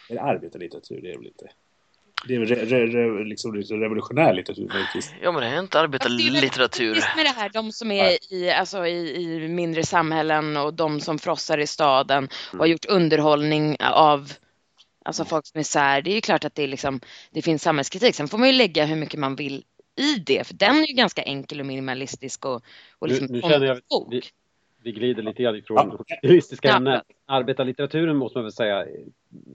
Är 0.09 0.15
det 0.15 0.23
arbetarlitteratur? 0.23 1.01
Det 1.03 1.13
är 1.13 1.19
väl 1.19 1.27
inte... 1.27 1.51
Det 2.27 2.35
är 2.35 2.41
re, 2.41 2.55
re, 2.55 2.87
re, 2.87 3.25
liksom 3.25 3.55
revolutionär 3.55 4.35
litteratur 4.35 4.69
möjligtvis. 4.69 5.15
Ja 5.23 5.33
men 5.33 5.41
det 5.41 5.49
är 5.49 5.61
inte 5.61 5.81
arbetarlitteratur. 5.81 6.95
Just 6.95 7.17
med 7.17 7.27
det 7.27 7.31
här, 7.31 7.49
de 7.49 7.73
som 7.73 7.91
är 7.91 8.33
i, 8.33 8.51
alltså, 8.51 8.87
i, 8.87 9.25
i 9.45 9.49
mindre 9.49 9.83
samhällen 9.83 10.57
och 10.57 10.75
de 10.75 11.01
som 11.01 11.19
frossar 11.19 11.59
i 11.59 11.67
staden 11.67 12.29
och 12.53 12.59
har 12.59 12.67
gjort 12.67 12.85
underhållning 12.85 13.77
av 13.81 14.33
alltså 15.05 15.25
folks 15.25 15.55
misär. 15.55 16.03
Det 16.03 16.11
är 16.11 16.15
ju 16.15 16.21
klart 16.21 16.45
att 16.45 16.55
det, 16.55 16.63
är 16.63 16.69
liksom, 16.69 17.01
det 17.31 17.43
finns 17.43 17.63
samhällskritik. 17.63 18.15
Sen 18.15 18.29
får 18.29 18.39
man 18.39 18.49
ju 18.49 18.55
lägga 18.55 18.85
hur 18.85 18.97
mycket 18.97 19.21
man 19.21 19.37
vill 19.37 19.65
i 19.97 20.15
det. 20.27 20.47
För 20.47 20.55
den 20.55 20.77
är 20.77 20.87
ju 20.87 20.95
ganska 20.95 21.23
enkel 21.23 21.61
och 21.61 21.67
minimalistisk 21.67 22.45
och, 22.45 22.63
och 22.99 23.09
liksom 23.09 23.27
nu, 23.27 23.33
nu 23.33 23.41
känner 23.41 23.67
jag, 23.67 23.81
vi, 24.11 24.23
vi 24.83 24.93
glider 24.93 25.23
lite 25.23 25.43
grann 25.43 25.57
ifrån 25.57 26.05
ja. 26.07 26.17
juristiska 26.23 26.69
ja. 26.69 26.77
ämnen. 26.77 27.01
Arbetarlitteraturen 27.27 28.17
måste 28.17 28.39
man 28.39 28.45
väl 28.45 28.53
säga 28.53 28.87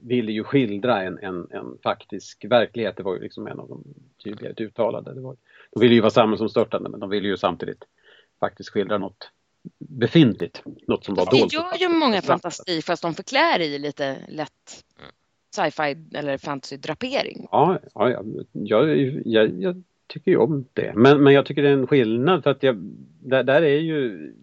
ville 0.03 0.31
ju 0.31 0.43
skildra 0.43 1.03
en, 1.03 1.19
en, 1.19 1.47
en 1.51 1.77
faktisk 1.83 2.45
verklighet. 2.45 2.97
Det 2.97 3.03
var 3.03 3.13
ju 3.15 3.21
liksom 3.21 3.47
en 3.47 3.59
av 3.59 3.67
de 3.67 3.83
tydligare 4.23 4.63
uttalade. 4.63 5.13
Det 5.13 5.21
var, 5.21 5.35
de 5.71 5.79
ville 5.79 5.95
ju 5.95 6.01
vara 6.01 6.11
samhällsomstörtande 6.11 6.89
men 6.89 6.99
de 6.99 7.09
ville 7.09 7.27
ju 7.27 7.37
samtidigt 7.37 7.83
faktiskt 8.39 8.69
skildra 8.69 8.97
något 8.97 9.31
befintligt. 9.79 10.63
Något 10.87 11.05
som 11.05 11.15
var 11.15 11.25
dolt. 11.25 11.51
Det 11.51 11.55
gör 11.55 11.77
ju 11.79 11.89
många 11.89 12.21
fantasi 12.21 12.81
fast 12.81 13.01
de 13.01 13.13
förklär 13.13 13.59
i 13.59 13.79
lite 13.79 14.17
lätt 14.29 14.83
sci-fi 15.55 15.97
eller 16.13 16.37
fantasy-drapering. 16.37 17.47
Ja, 17.51 17.79
ja 17.93 18.09
jag, 18.09 19.21
jag, 19.25 19.63
jag, 19.63 19.83
tycker 20.07 20.31
ju 20.31 20.37
om 20.37 20.65
det. 20.73 20.93
Men, 20.95 21.23
men 21.23 21.33
jag 21.33 21.45
tycker 21.45 21.63
det 21.63 21.69
är 21.69 21.73
en 21.73 21.87
skillnad 21.87 22.43
för 22.43 22.51
att 22.51 22.63
jag, 22.63 22.75
där, 23.19 23.43
där 23.43 23.61
är 23.61 23.79
ju 23.79 24.33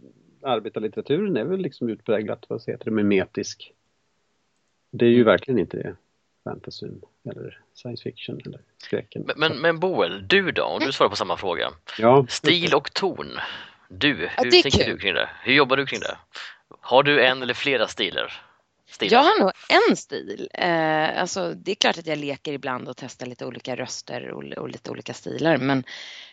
arbetarlitteraturen 0.43 1.37
är 1.37 1.45
väl 1.45 1.61
liksom 1.61 1.89
utpräglat, 1.89 2.45
vad 2.49 2.63
heter 2.67 2.85
det, 2.85 2.91
mimetisk. 2.91 3.73
Det 4.91 5.05
är 5.05 5.11
ju 5.11 5.15
mm. 5.15 5.27
verkligen 5.27 5.59
inte 5.59 5.77
det. 5.77 5.97
Fantasyn 6.45 7.03
eller 7.31 7.61
science 7.75 8.03
fiction 8.03 8.41
eller 8.47 8.61
skräcken. 8.79 9.25
Men, 9.27 9.35
men, 9.39 9.61
men 9.61 9.81
Boel, 9.81 10.29
du 10.29 10.53
då? 10.53 10.65
Om 10.65 10.81
du 10.81 10.93
svarar 10.93 11.11
på 11.11 11.17
samma 11.17 11.37
fråga. 11.37 11.71
Ja. 11.99 12.27
Stil 12.29 12.75
och 12.75 12.93
ton. 12.93 13.27
Du, 13.89 14.15
hur 14.15 14.31
ja, 14.37 14.43
tänker 14.43 14.71
kul. 14.71 14.93
du 14.93 14.99
kring 14.99 15.15
det? 15.15 15.29
Hur 15.43 15.55
jobbar 15.55 15.77
du 15.77 15.87
kring 15.87 16.01
det? 16.01 16.17
Har 16.81 17.03
du 17.03 17.25
en 17.25 17.43
eller 17.43 17.55
flera 17.55 17.87
stilar? 17.87 18.46
Stilar? 18.91 19.19
Jag 19.19 19.23
har 19.23 19.41
nog 19.41 19.53
en 19.69 19.97
stil. 19.97 20.49
Eh, 20.55 21.21
alltså, 21.21 21.55
det 21.55 21.71
är 21.71 21.75
klart 21.75 21.99
att 21.99 22.07
jag 22.07 22.19
leker 22.19 22.53
ibland 22.53 22.89
och 22.89 22.97
testar 22.97 23.27
lite 23.27 23.47
olika 23.47 23.77
röster 23.77 24.31
och, 24.31 24.45
och 24.45 24.69
lite 24.69 24.91
olika 24.91 25.15
stilar. 25.15 25.57
Men 25.57 25.85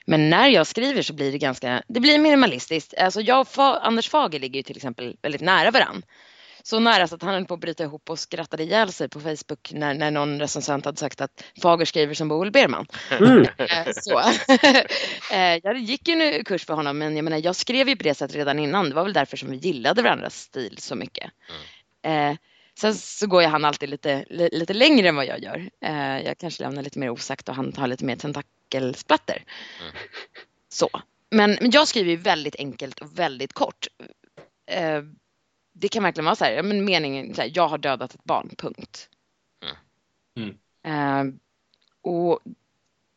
men 0.06 0.30
när 0.30 0.48
jag 0.48 0.68
skriver 0.68 1.02
så 1.02 1.14
blir 1.14 1.32
det 1.32 1.38
ganska, 1.38 1.84
det 1.88 2.00
blir 2.00 2.20
minimalistiskt. 2.20 2.94
Alltså 2.98 3.22
jag 3.22 3.40
och 3.40 3.48
Fa, 3.48 3.80
Anders 3.80 4.10
Fager 4.10 4.40
ligger 4.40 4.60
ju 4.60 4.64
till 4.64 4.76
exempel 4.76 5.18
väldigt 5.22 5.42
nära 5.42 5.72
varann. 5.72 6.04
Så 6.66 6.80
nära 6.80 7.08
så 7.08 7.16
att 7.16 7.22
han 7.22 7.34
höll 7.34 7.46
på 7.46 7.54
att 7.54 7.60
bryta 7.60 7.84
ihop 7.84 8.10
och 8.10 8.20
skrattade 8.20 8.64
ihjäl 8.64 8.92
sig 8.92 9.10
på 9.10 9.20
Facebook 9.20 9.72
när, 9.74 9.94
när 9.94 10.12
någon 10.12 10.40
recensent 10.40 10.86
hade 10.86 10.98
sagt 10.98 11.22
att 11.22 11.44
Fager 11.62 11.86
skriver 11.86 12.14
som 12.14 12.28
Boel 12.28 12.52
Berman. 12.52 12.86
Mm. 13.12 13.46
Eh, 13.58 13.88
så. 13.96 14.22
Eh, 15.34 15.60
jag 15.64 15.78
gick 15.78 16.08
ju 16.08 16.22
en 16.22 16.44
kurs 16.44 16.66
för 16.66 16.74
honom 16.74 16.98
men 16.98 17.16
jag 17.16 17.24
menar 17.24 17.38
jag 17.38 17.56
skrev 17.56 17.90
ju 17.90 17.96
på 17.96 18.04
det 18.04 18.14
sättet 18.14 18.36
redan 18.36 18.60
innan. 18.60 18.90
Det 18.90 18.96
var 18.96 19.04
väl 19.04 19.14
därför 19.14 19.38
som 19.38 19.52
vi 19.52 19.58
gillade 19.58 20.02
varandras 20.02 20.36
stil 20.36 20.78
så 20.80 20.96
mycket. 20.96 21.24
Mm. 21.24 21.62
Eh, 22.04 22.36
sen 22.80 22.96
så 22.96 23.28
går 23.28 23.42
ju 23.42 23.48
han 23.48 23.66
alltid 23.66 23.90
lite, 23.90 24.26
lite 24.30 24.74
längre 24.74 25.10
än 25.10 25.16
vad 25.16 25.26
jag 25.26 25.44
gör. 25.44 25.70
Jag 26.26 26.38
kanske 26.38 26.64
lämnar 26.64 26.84
lite 26.84 27.00
mer 27.00 27.10
osagt 27.10 27.50
och 27.50 27.56
han 27.56 27.72
tar 27.72 27.88
lite 27.88 28.06
mer 28.06 28.16
tentak 28.16 28.46
äckelsplatter. 28.74 29.44
Mm. 29.82 29.94
Så. 30.70 30.90
Men, 31.30 31.58
men 31.62 31.72
jag 31.72 31.88
skriver 31.88 32.12
ju 32.12 32.18
väldigt 32.18 32.56
enkelt 32.56 33.00
och 33.00 33.20
väldigt 33.20 33.54
kort. 33.54 33.88
Eh, 34.66 35.02
det 35.74 35.88
kan 35.88 36.04
verkligen 36.04 36.26
vara 36.26 36.36
så 36.36 36.46
här, 36.46 36.64
men 36.64 36.86
meningen, 36.86 37.36
så 37.36 37.42
här, 37.42 37.52
jag 37.54 37.68
har 37.68 37.78
dödat 37.78 38.14
ett 38.14 38.24
barn, 38.24 38.50
punkt. 38.58 39.10
Mm. 40.36 40.58
Eh, 40.84 41.36
och 42.02 42.40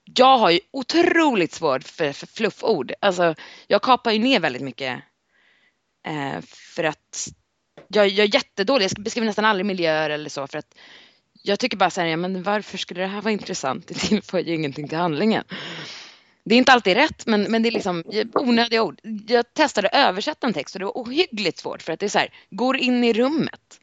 jag 0.04 0.38
har 0.38 0.50
ju 0.50 0.60
otroligt 0.70 1.52
svårt 1.52 1.84
för, 1.84 2.12
för 2.12 2.26
flufford. 2.26 2.92
Alltså, 3.00 3.34
jag 3.66 3.82
kapar 3.82 4.12
ju 4.12 4.18
ner 4.18 4.40
väldigt 4.40 4.62
mycket 4.62 5.02
eh, 6.06 6.40
för 6.40 6.84
att 6.84 7.28
jag, 7.88 8.08
jag 8.08 8.24
är 8.24 8.34
jättedålig. 8.34 8.84
Jag 8.84 9.04
beskriver 9.04 9.26
nästan 9.26 9.44
aldrig 9.44 9.66
miljöer 9.66 10.10
eller 10.10 10.30
så 10.30 10.46
för 10.46 10.58
att 10.58 10.74
jag 11.42 11.58
tycker 11.58 11.76
bara 11.76 11.90
så 11.90 12.00
här, 12.00 12.08
ja, 12.08 12.16
men 12.16 12.42
varför 12.42 12.78
skulle 12.78 13.00
det 13.00 13.06
här 13.06 13.22
vara 13.22 13.32
intressant? 13.32 13.86
Det 13.88 13.94
tillför 13.94 14.38
ju 14.38 14.54
ingenting 14.54 14.88
till 14.88 14.98
handlingen. 14.98 15.44
Det 16.44 16.54
är 16.54 16.58
inte 16.58 16.72
alltid 16.72 16.96
rätt, 16.96 17.26
men, 17.26 17.42
men 17.42 17.62
det 17.62 17.68
är 17.68 17.70
liksom 17.70 18.04
onödiga 18.34 18.82
ord. 18.82 19.00
Jag 19.28 19.54
testade 19.54 19.88
att 19.88 19.94
översätta 19.94 20.46
en 20.46 20.52
text 20.52 20.74
och 20.74 20.78
det 20.78 20.84
var 20.84 20.96
ohyggligt 20.96 21.58
svårt 21.58 21.82
för 21.82 21.92
att 21.92 22.00
det 22.00 22.06
är 22.06 22.10
så 22.10 22.18
här, 22.18 22.34
går 22.50 22.76
in 22.76 23.04
i 23.04 23.12
rummet. 23.12 23.80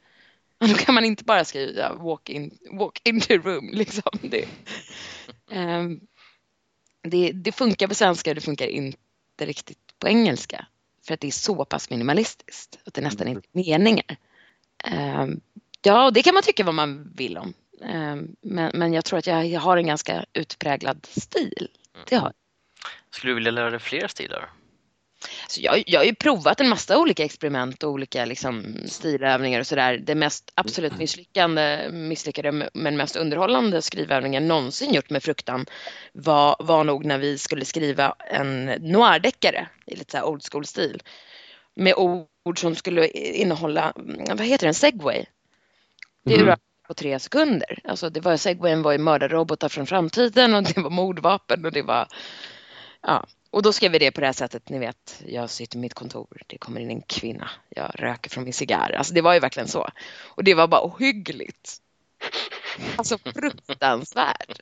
Och 0.57 0.67
då 0.67 0.75
kan 0.75 0.95
man 0.95 1.05
inte 1.05 1.23
bara 1.23 1.45
skriva 1.45 1.93
walk, 1.93 2.29
in, 2.29 2.57
walk 2.71 3.01
into 3.03 3.37
room. 3.37 3.69
Liksom. 3.73 4.11
Det, 4.21 4.45
um, 5.51 5.99
det, 7.01 7.31
det 7.31 7.51
funkar 7.51 7.87
på 7.87 7.95
svenska 7.95 8.31
och 8.31 8.35
det 8.35 8.41
funkar 8.41 8.67
inte 8.67 8.97
riktigt 9.45 9.99
på 9.99 10.07
engelska. 10.07 10.65
För 11.07 11.13
att 11.13 11.19
det 11.19 11.27
är 11.27 11.31
så 11.31 11.65
pass 11.65 11.89
minimalistiskt 11.89 12.79
att 12.85 12.93
det 12.93 13.01
nästan 13.01 13.27
inte 13.27 13.47
är 13.53 13.77
meningar. 13.77 14.17
Um, 14.91 15.41
Ja, 15.85 16.11
det 16.11 16.23
kan 16.23 16.33
man 16.33 16.43
tycka 16.43 16.63
vad 16.63 16.75
man 16.75 17.11
vill 17.15 17.37
om. 17.37 17.53
Ehm, 17.81 18.35
men, 18.41 18.71
men 18.73 18.93
jag 18.93 19.05
tror 19.05 19.19
att 19.19 19.27
jag, 19.27 19.59
har 19.59 19.77
en 19.77 19.87
ganska 19.87 20.25
utpräglad 20.33 21.05
stil. 21.11 21.67
Det 22.09 22.15
har 22.15 22.27
jag. 22.27 22.33
Skulle 23.15 23.31
du 23.31 23.35
vilja 23.35 23.51
lära 23.51 23.69
dig 23.69 23.79
fler 23.79 24.07
stilar? 24.07 24.49
Så 25.47 25.61
jag, 25.61 25.83
jag 25.87 25.99
har 25.99 26.05
ju 26.05 26.15
provat 26.15 26.59
en 26.59 26.69
massa 26.69 26.97
olika 26.99 27.23
experiment 27.25 27.83
och 27.83 27.91
olika 27.91 28.25
liksom, 28.25 28.75
stilövningar 28.85 29.59
och 29.59 29.67
sådär. 29.67 29.97
Det 29.97 30.15
mest 30.15 30.51
absolut 30.55 30.97
misslyckande, 30.97 31.89
misslyckade 31.91 32.69
men 32.73 32.97
mest 32.97 33.15
underhållande 33.15 33.81
skrivövningen 33.81 34.47
någonsin 34.47 34.93
gjort 34.93 35.09
med 35.09 35.23
fruktan 35.23 35.65
var, 36.13 36.55
var 36.59 36.83
nog 36.83 37.05
när 37.05 37.17
vi 37.17 37.37
skulle 37.37 37.65
skriva 37.65 38.15
en 38.19 38.65
noirdeckare 38.65 39.67
i 39.85 39.95
lite 39.95 40.17
så 40.19 40.23
old 40.25 40.41
school-stil. 40.51 41.01
Med 41.75 41.93
ord 41.97 42.59
som 42.59 42.75
skulle 42.75 43.07
innehålla, 43.07 43.93
vad 44.27 44.41
heter 44.41 44.65
det, 44.65 44.69
en 44.69 44.73
segway. 44.73 45.25
Det 46.25 46.33
är 46.35 46.43
Mhm. 46.43 46.55
på 46.87 46.93
tre 46.93 47.19
sekunder. 47.19 47.79
Alltså 47.83 48.09
det 48.09 48.19
var, 48.19 48.37
segwayen 48.37 48.81
var 48.81 48.91
ju 48.91 48.97
mördarrobotar 48.97 49.69
från 49.69 49.85
framtiden 49.87 50.53
och 50.55 50.63
det 50.63 50.77
var 50.77 50.89
mordvapen 50.89 51.65
och 51.65 51.71
det 51.71 51.81
var, 51.81 52.07
ja. 53.01 53.25
Och 53.53 53.61
då 53.61 53.73
skrev 53.73 53.91
vi 53.91 53.99
det 53.99 54.11
på 54.11 54.21
det 54.21 54.27
här 54.27 54.33
sättet, 54.33 54.69
ni 54.69 54.79
vet, 54.79 55.23
jag 55.27 55.49
sitter 55.49 55.77
i 55.77 55.79
mitt 55.79 55.93
kontor, 55.93 56.41
det 56.47 56.57
kommer 56.57 56.81
in 56.81 56.89
en 56.89 57.01
kvinna, 57.01 57.49
jag 57.69 57.91
röker 57.95 58.29
från 58.29 58.43
min 58.43 58.53
cigarr. 58.53 58.91
Alltså 58.91 59.13
det 59.13 59.21
var 59.21 59.33
ju 59.33 59.39
verkligen 59.39 59.67
så. 59.67 59.89
Och 60.25 60.43
det 60.43 60.53
var 60.53 60.67
bara 60.67 60.85
ohyggligt. 60.85 61.81
Alltså 62.95 63.17
fruktansvärt. 63.17 64.59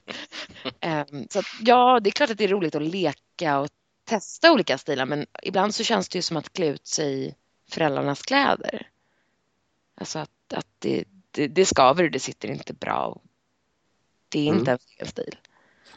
Ehm, 0.80 1.28
så 1.30 1.40
att, 1.40 1.46
ja, 1.62 2.00
det 2.00 2.10
är 2.10 2.12
klart 2.12 2.30
att 2.30 2.38
det 2.38 2.44
är 2.44 2.48
roligt 2.48 2.76
att 2.76 2.82
leka 2.82 3.60
och 3.60 3.70
testa 4.06 4.52
olika 4.52 4.78
stilar, 4.78 5.06
men 5.06 5.26
ibland 5.44 5.76
så 5.76 5.84
känns 5.84 6.10
det 6.10 6.18
ju 6.18 6.22
som 6.22 6.38
att 6.38 6.54
klä 6.54 6.66
ut 6.68 6.88
sig 6.88 7.28
i 7.28 7.36
föräldrarnas 7.70 8.22
kläder. 8.22 8.90
Alltså 9.96 10.20
att, 10.20 10.54
att 10.54 10.68
det, 10.80 11.04
det, 11.32 11.48
det 11.48 11.66
skaver 11.66 12.04
och 12.04 12.12
det 12.12 12.20
sitter 12.20 12.48
inte 12.52 12.74
bra. 12.74 13.22
Det 14.30 14.40
är 14.40 14.46
inte 14.46 14.58
Mm. 14.60 14.68
ens 14.68 14.82
egen 14.98 15.08
stil. 15.08 15.38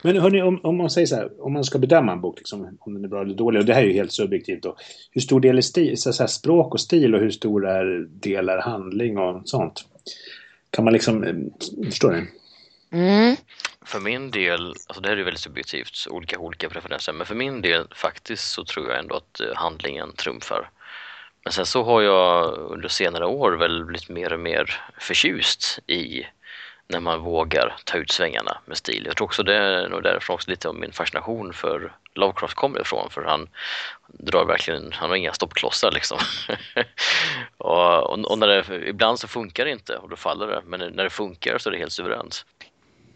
Men 0.04 0.16
hörni, 0.16 0.42
om, 0.42 0.60
om 0.62 0.76
man 0.76 0.90
säger 0.90 1.06
så 1.06 1.16
här, 1.16 1.44
om 1.44 1.52
man 1.52 1.64
ska 1.64 1.78
bedöma 1.78 2.12
en 2.12 2.20
bok, 2.20 2.38
liksom, 2.38 2.78
om 2.80 2.94
den 2.94 3.04
är 3.04 3.08
bra 3.08 3.22
eller 3.22 3.34
dålig, 3.34 3.60
och 3.60 3.66
det 3.66 3.74
här 3.74 3.82
är 3.82 3.86
ju 3.86 3.92
helt 3.92 4.12
subjektivt 4.12 4.62
då. 4.62 4.76
Hur 5.10 5.20
stor 5.20 5.40
del 5.40 5.58
är 5.58 5.62
stil, 5.62 5.98
så, 5.98 6.22
här, 6.22 6.26
språk 6.26 6.74
och 6.74 6.80
stil 6.80 7.14
och 7.14 7.20
hur 7.20 7.30
stor 7.30 7.66
är 7.66 8.06
del 8.08 8.48
är 8.48 8.58
handling 8.58 9.18
och 9.18 9.48
sånt? 9.48 9.84
Kan 10.70 10.84
man 10.84 10.92
liksom, 10.92 11.24
eh, 11.24 11.34
förstår 11.84 12.12
ni? 12.12 12.26
Mm. 12.98 13.36
För 13.84 14.00
min 14.00 14.30
del, 14.30 14.66
alltså 14.66 15.00
det 15.00 15.08
här 15.08 15.12
är 15.12 15.18
ju 15.18 15.24
väldigt 15.24 15.40
subjektivt, 15.40 16.06
olika 16.10 16.38
olika 16.38 16.68
preferenser, 16.68 17.12
men 17.12 17.26
för 17.26 17.34
min 17.34 17.60
del 17.60 17.86
faktiskt 17.94 18.50
så 18.50 18.64
tror 18.64 18.88
jag 18.88 18.98
ändå 18.98 19.14
att 19.14 19.40
eh, 19.40 19.46
handlingen 19.54 20.12
trumfar. 20.12 20.70
Men 21.44 21.52
sen 21.52 21.66
så 21.66 21.82
har 21.82 22.02
jag 22.02 22.58
under 22.58 22.88
senare 22.88 23.26
år 23.26 23.52
väl 23.52 23.84
blivit 23.84 24.08
mer 24.08 24.32
och 24.32 24.40
mer 24.40 24.80
förtjust 24.98 25.78
i 25.86 26.26
när 26.88 27.00
man 27.00 27.20
vågar 27.20 27.76
ta 27.84 27.98
ut 27.98 28.10
svängarna 28.10 28.58
med 28.64 28.76
stil. 28.76 29.02
Jag 29.06 29.16
tror 29.16 29.26
också 29.26 29.42
det 29.42 29.56
är 29.56 29.88
nog 29.88 30.02
därifrån 30.02 30.34
också 30.34 30.50
lite 30.50 30.68
av 30.68 30.74
min 30.74 30.92
fascination 30.92 31.52
för 31.52 31.92
Lovecraft 32.14 32.54
kommer 32.54 32.80
ifrån 32.80 33.10
för 33.10 33.24
han 33.24 33.48
drar 34.08 34.44
verkligen, 34.44 34.92
han 34.92 35.08
har 35.08 35.16
inga 35.16 35.32
stoppklossar 35.32 35.90
liksom. 35.90 36.18
och, 37.56 38.10
och, 38.10 38.30
och 38.30 38.38
när 38.38 38.46
det, 38.46 38.88
ibland 38.88 39.18
så 39.18 39.28
funkar 39.28 39.64
det 39.64 39.70
inte 39.70 39.96
och 39.96 40.08
då 40.08 40.16
faller 40.16 40.46
det, 40.46 40.62
men 40.64 40.80
när 40.80 41.04
det 41.04 41.10
funkar 41.10 41.58
så 41.58 41.68
är 41.68 41.72
det 41.72 41.78
helt 41.78 41.92
suveränt. 41.92 42.44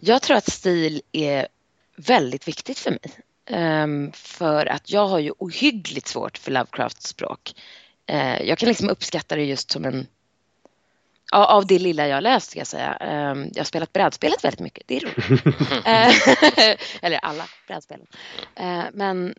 Jag 0.01 0.23
tror 0.23 0.37
att 0.37 0.53
stil 0.53 1.03
är 1.13 1.49
väldigt 1.97 2.49
viktigt 2.49 2.79
för 2.79 2.91
mig. 2.91 3.21
Um, 3.51 4.13
för 4.13 4.67
att 4.67 4.91
jag 4.91 5.07
har 5.07 5.19
ju 5.19 5.33
ohyggligt 5.39 6.09
svårt 6.09 6.39
för 6.39 6.51
Lovecrafts 6.51 7.09
språk. 7.09 7.53
Uh, 8.13 8.43
jag 8.43 8.59
kan 8.59 8.69
liksom 8.69 8.89
uppskatta 8.91 9.37
det 9.37 9.45
just 9.45 9.71
som 9.71 9.85
en... 9.85 10.07
Av 11.33 11.67
det 11.67 11.79
lilla 11.79 12.09
jag 12.09 12.23
läst 12.23 12.51
ska 12.51 12.61
jag 12.61 12.67
säga. 12.67 12.93
Ehm, 12.95 13.51
jag 13.55 13.61
har 13.61 13.65
spelat 13.65 13.93
brädspelet 13.93 14.45
väldigt 14.45 14.61
mycket, 14.61 14.83
det 14.87 14.97
är 14.97 15.01
roligt. 15.01 15.45
Eh, 15.87 16.77
Eller 17.03 17.19
alla 17.19 17.45
brädspelen. 17.67 18.07
Eh, 18.55 18.85
men 18.93 19.35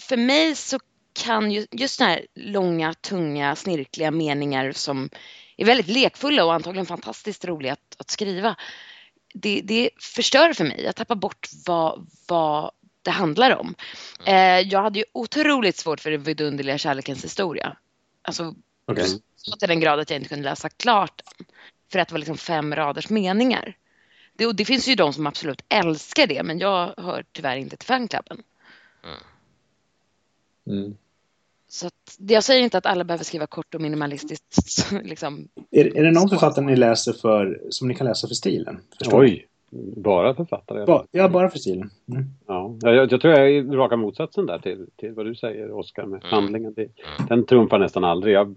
för 0.00 0.16
mig 0.16 0.54
så 0.54 0.78
kan 1.24 1.50
ju 1.50 1.66
just 1.70 1.94
sådana 1.94 2.12
här 2.12 2.26
långa, 2.34 2.94
tunga, 2.94 3.56
snirkliga 3.56 4.10
meningar 4.10 4.72
som 4.72 5.10
är 5.56 5.64
väldigt 5.64 5.88
lekfulla 5.88 6.44
och 6.44 6.54
antagligen 6.54 6.86
fantastiskt 6.86 7.44
roliga 7.44 7.72
att, 7.72 7.96
att 7.98 8.10
skriva. 8.10 8.56
Det, 9.34 9.60
det 9.64 9.90
förstör 10.00 10.52
för 10.52 10.64
mig. 10.64 10.82
Jag 10.84 10.96
tappar 10.96 11.14
bort 11.14 11.48
vad, 11.66 12.06
vad 12.28 12.70
det 13.02 13.10
handlar 13.10 13.56
om. 13.56 13.74
Eh, 14.24 14.60
jag 14.60 14.82
hade 14.82 14.98
ju 14.98 15.04
otroligt 15.12 15.76
svårt 15.76 16.00
för 16.00 16.10
den 16.10 16.22
vidunderliga 16.22 16.78
kärlekens 16.78 17.24
historia. 17.24 17.76
Alltså 18.22 18.54
Okej. 18.86 19.04
så 19.36 19.56
till 19.56 19.68
den 19.68 19.80
grad 19.80 20.00
att 20.00 20.10
jag 20.10 20.18
inte 20.18 20.28
kunde 20.28 20.44
läsa 20.44 20.68
klart 20.68 21.22
den. 21.38 21.46
För 21.92 21.98
att 21.98 22.08
det 22.08 22.14
var 22.14 22.18
liksom 22.18 22.36
fem 22.36 22.74
raders 22.74 23.10
meningar. 23.10 23.76
Det, 24.36 24.46
och 24.46 24.54
det 24.54 24.64
finns 24.64 24.88
ju 24.88 24.94
de 24.94 25.12
som 25.12 25.26
absolut 25.26 25.64
älskar 25.68 26.26
det 26.26 26.42
men 26.42 26.58
jag 26.58 26.94
hör 26.96 27.24
tyvärr 27.32 27.56
inte 27.56 27.76
till 27.76 27.86
fanklubben. 27.86 28.42
Mm. 30.66 30.96
Så 31.68 31.86
att, 31.86 32.16
jag 32.18 32.44
säger 32.44 32.62
inte 32.62 32.78
att 32.78 32.86
alla 32.86 33.04
behöver 33.04 33.24
skriva 33.24 33.46
kort 33.46 33.74
och 33.74 33.80
minimalistiskt. 33.80 34.92
Liksom. 35.04 35.48
Är, 35.70 35.96
är 35.96 36.04
det 36.04 36.10
någon 36.10 36.28
författare 36.28 36.64
ni 36.64 36.76
läser 36.76 37.12
för, 37.12 37.60
som 37.70 37.88
ni 37.88 37.94
kan 37.94 38.06
läsa 38.06 38.28
för 38.28 38.34
stilen? 38.34 38.80
Förstår? 38.98 39.20
Oj, 39.22 39.46
bara 39.96 40.34
författare. 40.34 40.86
Ba, 40.86 41.04
ja, 41.10 41.28
bara 41.28 41.50
för 41.50 41.58
stilen. 41.58 41.90
Mm. 42.12 42.24
Ja, 42.46 42.76
jag, 42.80 43.12
jag 43.12 43.20
tror 43.20 43.34
jag 43.34 43.50
är 43.50 43.62
raka 43.62 43.96
motsatsen 43.96 44.46
där 44.46 44.58
till, 44.58 44.86
till 44.96 45.12
vad 45.12 45.26
du 45.26 45.34
säger 45.34 45.70
Oskar 45.70 46.06
med 46.06 46.20
Mm. 46.24 46.34
handlingen. 46.34 46.74
Den 47.28 47.46
trumfar 47.46 47.78
nästan 47.78 48.04
aldrig. 48.04 48.34
Jag, 48.34 48.54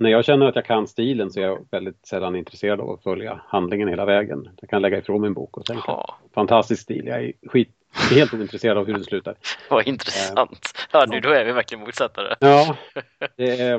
när 0.00 0.10
jag 0.10 0.24
känner 0.24 0.46
att 0.46 0.54
jag 0.56 0.64
kan 0.64 0.86
stilen 0.86 1.30
så 1.30 1.40
är 1.40 1.44
jag 1.44 1.66
väldigt 1.70 2.06
sällan 2.06 2.36
intresserad 2.36 2.80
av 2.80 2.90
att 2.90 3.02
följa 3.02 3.40
handlingen 3.46 3.88
hela 3.88 4.04
vägen. 4.04 4.48
Jag 4.60 4.70
kan 4.70 4.82
lägga 4.82 4.98
ifrån 4.98 5.20
min 5.20 5.34
bok 5.34 5.56
och 5.56 5.64
tänka 5.64 5.82
Ja, 5.86 6.18
fantastisk 6.34 6.82
stil. 6.82 7.06
Jag 7.06 7.24
är 7.24 7.32
skit, 7.42 7.68
helt 8.10 8.34
ointresserad 8.34 8.78
av 8.78 8.86
hur 8.86 8.92
den 8.92 9.04
slutar. 9.04 9.34
vad 9.70 9.86
intressant. 9.86 10.72
Ja, 10.92 11.06
nu 11.08 11.20
då 11.20 11.28
är 11.28 11.44
vi 11.44 11.52
verkligen 11.52 11.84
motsatta. 11.84 12.36
Ja, 12.40 12.76
det 13.36 13.60
är, 13.60 13.70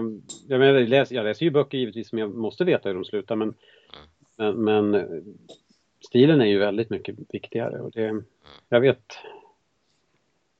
jag, 0.47 0.59
menar, 0.59 0.73
jag, 0.73 0.89
läser, 0.89 1.15
jag 1.15 1.23
läser 1.23 1.45
ju 1.45 1.51
böcker 1.51 1.77
givetvis 1.77 2.09
som 2.09 2.19
jag 2.19 2.35
måste 2.35 2.63
veta 2.63 2.89
hur 2.89 2.95
de 2.95 3.05
slutar 3.05 3.35
men, 3.35 3.53
men, 4.37 4.55
men 4.63 4.95
eh, 4.95 5.05
stilen 6.07 6.41
är 6.41 6.45
ju 6.45 6.59
väldigt 6.59 6.89
mycket 6.89 7.15
viktigare 7.29 7.79
och 7.79 7.91
det, 7.91 8.23
jag 8.69 8.79
vet 8.79 9.17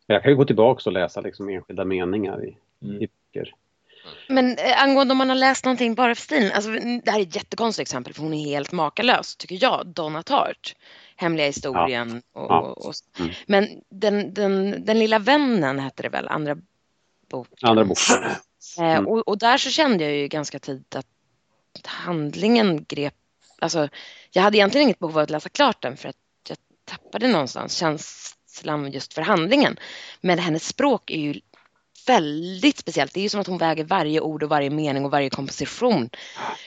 jag 0.06 0.24
kan 0.24 0.32
ju 0.32 0.36
gå 0.36 0.46
tillbaka 0.46 0.90
och 0.90 0.94
läsa 0.94 1.22
liksom 1.22 1.50
enskilda 1.50 1.86
meningar 1.86 2.46
i, 2.46 2.58
Mm. 2.84 3.02
i 3.02 3.08
böcker. 3.08 3.54
Men 4.28 4.58
eh, 4.58 4.84
angående 4.84 5.12
om 5.12 5.18
man 5.18 5.30
har 5.30 5.36
läst 5.36 5.66
någonting 5.66 5.96
bara 5.96 6.16
för 6.16 6.22
stilen. 6.24 6.52
Alltså, 6.52 6.72
det 6.72 7.12
här 7.12 7.20
är 7.20 7.24
ett 7.24 7.36
jättekonstigt 7.36 7.82
exempel 7.88 8.14
för 8.14 8.22
hon 8.22 8.34
är 8.34 8.46
helt 8.46 8.72
makalös 8.72 9.36
tycker 9.36 9.58
jag. 9.62 9.88
Donna 9.88 10.24
Tartt. 10.24 10.76
Hemliga 11.16 11.46
historien. 11.48 12.22
Och, 12.34 12.46
Ja. 12.52 12.60
och, 12.62 12.86
och, 12.86 12.94
Mm. 13.20 13.32
Men 13.48 13.68
den, 13.90 14.34
den, 14.34 14.86
den 14.86 15.00
lilla 15.00 15.20
vännen 15.20 15.80
hette 15.80 16.04
det 16.04 16.10
väl, 16.10 16.28
andra 16.28 16.56
boken. 17.32 17.70
Andra 17.70 17.86
boken. 17.86 18.16
Eh, 18.80 18.92
Mm. 18.92 19.08
och, 19.08 19.28
och 19.28 19.38
där 19.38 19.58
så 19.58 19.70
kände 19.70 20.04
jag 20.04 20.14
ju 20.14 20.28
ganska 20.28 20.60
tidigt 20.60 20.96
att 20.96 21.06
handlingen 21.86 22.86
grep, 22.90 23.14
alltså 23.60 23.90
jag 24.32 24.42
hade 24.44 24.58
egentligen 24.58 24.84
inget 24.88 25.00
behov 25.00 25.18
av 25.18 25.24
att 25.24 25.30
läsa 25.30 25.50
klart 25.50 25.82
den 25.82 25.98
för 25.98 26.10
att 26.10 26.16
jag 26.50 26.58
tappade 26.86 27.28
någonstans 27.28 27.76
känslan 27.78 28.92
just 28.92 29.14
för 29.14 29.22
handlingen. 29.22 29.78
Men 30.22 30.40
hennes 30.40 30.68
språk 30.68 31.12
är 31.12 31.20
ju 31.20 31.40
väldigt 32.08 32.78
speciellt. 32.78 33.14
Det 33.14 33.20
är 33.20 33.22
ju 33.22 33.30
som 33.30 33.42
att 33.42 33.48
hon 33.48 33.58
väger 33.58 33.84
varje 33.84 34.22
ord 34.22 34.44
och 34.44 34.50
varje 34.50 34.70
mening 34.70 35.06
och 35.06 35.12
varje 35.12 35.30
komposition 35.30 36.10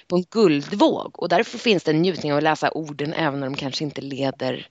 på 0.08 0.16
en 0.16 0.24
guldvåg. 0.30 1.22
Och 1.22 1.28
därför 1.28 1.58
finns 1.58 1.84
det 1.84 1.90
en 1.90 2.02
njutning 2.02 2.32
av 2.32 2.38
att 2.38 2.44
läsa 2.44 2.70
orden 2.70 3.12
även 3.12 3.40
när 3.40 3.46
de 3.46 3.54
kanske 3.56 3.84
inte 3.84 4.00
leder 4.00 4.68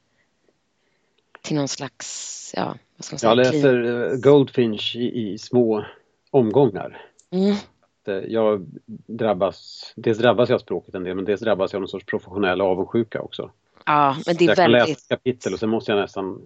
till 1.42 1.56
någon 1.56 1.68
slags, 1.68 2.54
ja, 2.58 2.76
vad 2.98 3.06
ska 3.06 3.14
man 3.14 3.20
säga? 3.20 3.30
Jag 3.30 3.38
läser 3.38 4.12
eh, 4.12 4.18
Goldfinch 4.18 4.96
i, 4.96 5.34
i 5.34 5.38
små 5.38 5.86
omgångar. 6.32 7.02
Mm. 7.32 7.56
Jag 8.28 8.66
drabbas, 9.08 9.94
dels 9.96 10.18
drabbas 10.18 10.50
jag 10.50 10.56
av 10.56 10.60
språket 10.60 10.96
en 10.96 11.04
del 11.04 11.16
men 11.16 11.26
dels 11.26 11.42
drabbas 11.42 11.74
jag 11.74 11.78
av 11.78 11.82
någon 11.82 11.88
sorts 11.88 12.06
professionell 12.06 12.62
avundsjuka 12.62 13.22
också. 13.22 13.52
Ja, 13.86 14.18
men 14.26 14.36
det 14.36 14.46
är 14.46 14.48
jag 14.48 14.56
kan 14.56 14.72
väldigt 14.72 14.90
läsa 14.90 14.92
ett 14.92 15.08
kapitel 15.10 15.54
och 15.54 15.60
sen 15.60 15.70
måste 15.70 15.92
jag 15.92 16.02
nästan 16.02 16.42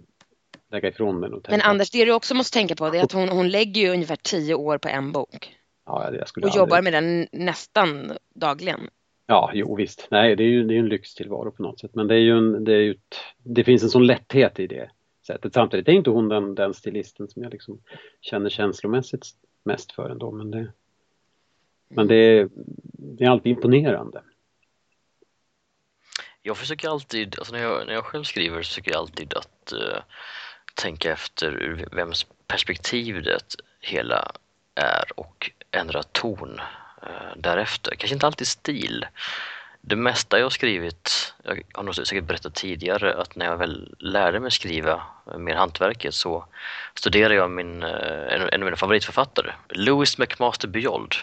lägga 0.70 0.88
ifrån 0.88 1.20
mig 1.20 1.30
och 1.30 1.44
tänka. 1.44 1.50
Men 1.56 1.60
Anders, 1.70 1.90
det 1.90 2.04
du 2.04 2.12
också 2.12 2.34
måste 2.34 2.54
tänka 2.58 2.74
på 2.76 2.90
det 2.90 2.98
är 2.98 3.02
att 3.04 3.12
hon, 3.12 3.28
hon 3.28 3.48
lägger 3.48 3.80
ju 3.82 3.88
ungefär 3.88 4.16
tio 4.16 4.54
år 4.54 4.78
på 4.78 4.88
en 4.88 5.12
bok. 5.12 5.56
ja, 5.86 6.14
jag 6.14 6.28
skulle 6.28 6.46
Och 6.46 6.50
aldrig- 6.50 6.60
jobbar 6.60 6.82
med 6.82 6.92
den 6.92 7.28
nästan 7.32 8.12
dagligen. 8.34 8.90
Ja, 9.26 9.50
jo 9.54 9.76
visst. 9.76 10.08
Nej, 10.10 10.36
det 10.36 10.42
är 10.44 10.48
ju 10.48 10.64
det 10.64 10.74
är 10.74 10.78
en 10.78 10.88
lyxtillvaro 10.88 11.50
på 11.50 11.62
något 11.62 11.80
sätt. 11.80 11.94
Men 11.94 12.06
det 12.06 12.14
är 12.14 12.18
ju 12.18 12.38
en, 12.38 12.64
det 12.64 12.72
är 12.72 12.80
ju 12.80 12.90
ett, 12.90 13.16
det 13.42 13.64
finns 13.64 13.82
en 13.82 13.90
sån 13.90 14.06
lätthet 14.06 14.60
i 14.60 14.66
det 14.66 14.90
sättet. 15.26 15.54
Samtidigt 15.54 15.88
är 15.88 15.92
inte 15.92 16.10
hon 16.10 16.28
den, 16.28 16.54
den 16.54 16.74
stilisten 16.74 17.28
som 17.28 17.42
jag 17.42 17.52
liksom 17.52 17.80
känner 18.20 18.50
känslomässigt 18.50 19.26
mest 19.64 19.92
för 19.92 20.10
ändå. 20.10 20.30
Men 20.30 20.50
det, 20.50 20.72
men 21.88 22.06
det, 22.06 22.14
är, 22.14 22.48
det 22.92 23.24
är 23.24 23.30
alltid 23.30 23.52
imponerande. 23.52 24.22
Jag 26.42 26.56
försöker 26.56 26.88
alltid, 26.88 27.34
alltså 27.38 27.54
när 27.54 27.62
jag, 27.62 27.86
när 27.86 27.94
jag 27.94 28.04
själv 28.04 28.24
skriver 28.24 28.62
så 28.62 28.68
försöker 28.68 28.90
jag 28.90 28.98
alltid 28.98 29.34
att 29.34 29.72
eh, 29.72 29.98
tänka 30.78 31.12
efter 31.12 31.50
ur 31.50 31.88
vems 31.92 32.26
perspektiv 32.46 33.22
det 33.22 33.54
hela 33.80 34.32
är 34.74 35.04
och 35.14 35.50
ändra 35.70 36.02
ton 36.02 36.60
eh, 37.02 37.36
därefter. 37.36 37.94
Kanske 37.94 38.14
inte 38.14 38.26
alltid 38.26 38.46
stil, 38.46 39.06
det 39.80 39.96
mesta 39.96 40.38
jag 40.38 40.52
skrivit, 40.52 41.34
jag 41.44 41.62
har 41.74 41.82
nog 41.82 41.94
säkert 41.94 42.24
berättat 42.24 42.54
tidigare 42.54 43.14
att 43.20 43.36
när 43.36 43.46
jag 43.46 43.56
väl 43.56 43.94
lärde 43.98 44.40
mig 44.40 44.50
skriva 44.50 45.02
mer 45.38 45.54
hantverket 45.54 46.14
så 46.14 46.44
studerade 46.94 47.34
jag 47.34 47.50
min, 47.50 47.82
eh, 47.82 48.34
en, 48.34 48.48
en 48.52 48.62
av 48.62 48.64
mina 48.64 48.76
favoritförfattare, 48.76 49.52
Louis 49.68 50.18
McMaster 50.18 50.68
Byold. 50.68 51.14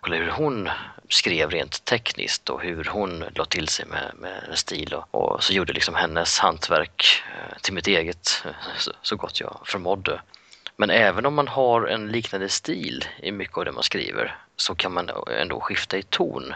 Kolla 0.00 0.16
hur 0.16 0.30
hon 0.30 0.68
skrev 1.08 1.50
rent 1.50 1.84
tekniskt 1.84 2.50
och 2.50 2.62
hur 2.62 2.84
hon 2.84 3.24
la 3.34 3.44
till 3.44 3.68
sig 3.68 3.86
med, 3.86 4.12
med 4.18 4.58
stil 4.58 4.94
och, 4.94 5.14
och, 5.14 5.44
så 5.44 5.52
gjorde 5.52 5.72
liksom 5.72 5.94
hennes 5.94 6.38
hantverk 6.38 7.22
eh, 7.36 7.58
till 7.58 7.74
mitt 7.74 7.86
eget 7.86 8.42
eh, 8.44 8.50
så, 8.78 8.92
så 9.02 9.16
gott 9.16 9.40
jag 9.40 9.60
förmådde. 9.64 10.20
Men 10.76 10.90
även 10.90 11.26
om 11.26 11.34
man 11.34 11.48
har 11.48 11.86
en 11.86 12.08
liknande 12.08 12.48
stil 12.48 13.04
i 13.22 13.32
mycket 13.32 13.58
av 13.58 13.64
det 13.64 13.72
man 13.72 13.82
skriver 13.82 14.38
så 14.56 14.74
kan 14.74 14.92
man 14.92 15.10
ändå 15.30 15.60
skifta 15.60 15.98
i 15.98 16.02
ton. 16.02 16.54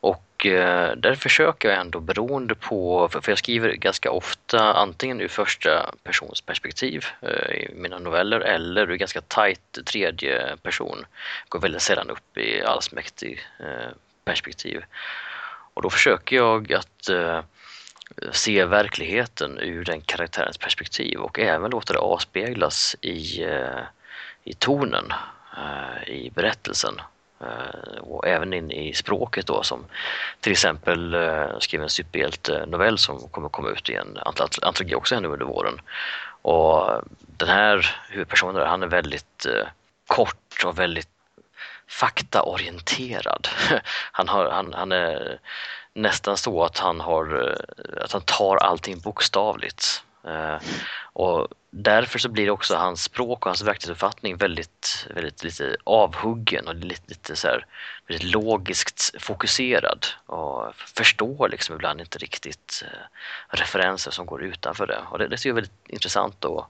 Och 0.00 0.46
eh, 0.46 0.96
där 0.96 1.14
försöker 1.14 1.68
jag 1.68 1.78
ändå 1.78 2.00
beroende 2.00 2.54
på, 2.54 3.08
för 3.08 3.32
jag 3.32 3.38
skriver 3.38 3.72
ganska 3.72 4.10
ofta 4.10 4.72
antingen 4.72 5.20
ur 5.20 5.28
första 5.28 5.94
persons 6.02 6.40
perspektiv 6.40 7.04
eh, 7.22 7.54
i 7.54 7.70
mina 7.74 7.98
noveller 7.98 8.40
eller 8.40 8.90
ur 8.90 8.96
ganska 8.96 9.20
tajt 9.20 9.78
tredje 9.84 10.56
person. 10.62 11.06
Går 11.48 11.60
väldigt 11.60 11.82
sällan 11.82 12.10
upp 12.10 12.38
i 12.38 12.62
allsmäktig 12.62 13.40
eh, 13.58 13.90
perspektiv. 14.24 14.84
Och 15.74 15.82
då 15.82 15.90
försöker 15.90 16.36
jag 16.36 16.72
att 16.72 17.08
eh, 17.08 17.40
se 18.32 18.64
verkligheten 18.64 19.58
ur 19.58 19.84
den 19.84 20.00
karaktärens 20.00 20.58
perspektiv 20.58 21.18
och 21.18 21.38
även 21.38 21.70
låta 21.70 21.92
det 21.92 21.98
avspeglas 21.98 22.96
i, 23.00 23.44
eh, 23.44 23.82
i 24.44 24.54
tonen 24.54 25.12
eh, 25.56 26.08
i 26.08 26.30
berättelsen. 26.34 27.00
Eh, 27.40 27.98
och 28.00 28.26
även 28.26 28.52
in 28.52 28.70
i 28.70 28.94
språket 28.94 29.46
då 29.46 29.62
som 29.62 29.84
till 30.40 30.52
exempel 30.52 31.14
eh, 31.14 31.20
uh, 31.20 31.58
skrev 31.58 31.82
en 31.82 31.90
superhjältenovell 31.90 32.98
som 32.98 33.28
kommer 33.28 33.48
komma 33.48 33.68
ut 33.68 33.90
i 33.90 33.94
en 33.94 34.18
antologi 34.62 34.94
också 34.94 35.20
nu 35.20 35.28
under 35.28 35.46
våren. 35.46 35.80
Och 36.42 37.02
den 37.18 37.48
här 37.48 37.96
huvudpersonen 38.08 38.66
han 38.66 38.82
är 38.82 38.86
väldigt 38.86 39.46
eh, 39.46 39.66
kort 40.06 40.64
och 40.64 40.78
väldigt 40.78 41.08
faktaorienterad. 41.88 43.48
Han, 44.12 44.28
har, 44.28 44.50
han, 44.50 44.72
han 44.74 44.92
är 44.92 45.38
nästan 45.92 46.36
så 46.36 46.64
att 46.64 46.78
han, 46.78 47.00
har, 47.00 47.56
att 48.00 48.12
han 48.12 48.22
tar 48.22 48.56
allting 48.56 49.00
bokstavligt. 49.00 50.02
Och 51.18 51.48
därför 51.70 52.18
så 52.18 52.28
blir 52.28 52.50
också 52.50 52.74
hans 52.74 53.02
språk 53.02 53.38
och 53.38 53.50
hans 53.50 53.62
verklighetsuppfattning 53.62 54.36
väldigt, 54.36 55.06
väldigt 55.14 55.44
lite 55.44 55.76
avhuggen 55.84 56.68
och 56.68 56.74
lite, 56.74 57.02
lite 57.06 57.36
så 57.36 57.46
här, 57.46 57.66
väldigt 58.08 58.32
logiskt 58.32 59.14
fokuserad 59.18 60.06
och 60.26 60.74
förstår 60.76 61.48
liksom 61.48 61.74
ibland 61.74 62.00
inte 62.00 62.18
riktigt 62.18 62.84
eh, 62.86 63.56
referenser 63.56 64.10
som 64.10 64.26
går 64.26 64.42
utanför 64.42 64.86
det. 64.86 64.98
Och 65.10 65.18
det, 65.18 65.28
det 65.28 65.46
är 65.46 65.52
väldigt 65.52 65.88
intressant 65.88 66.44
att 66.44 66.66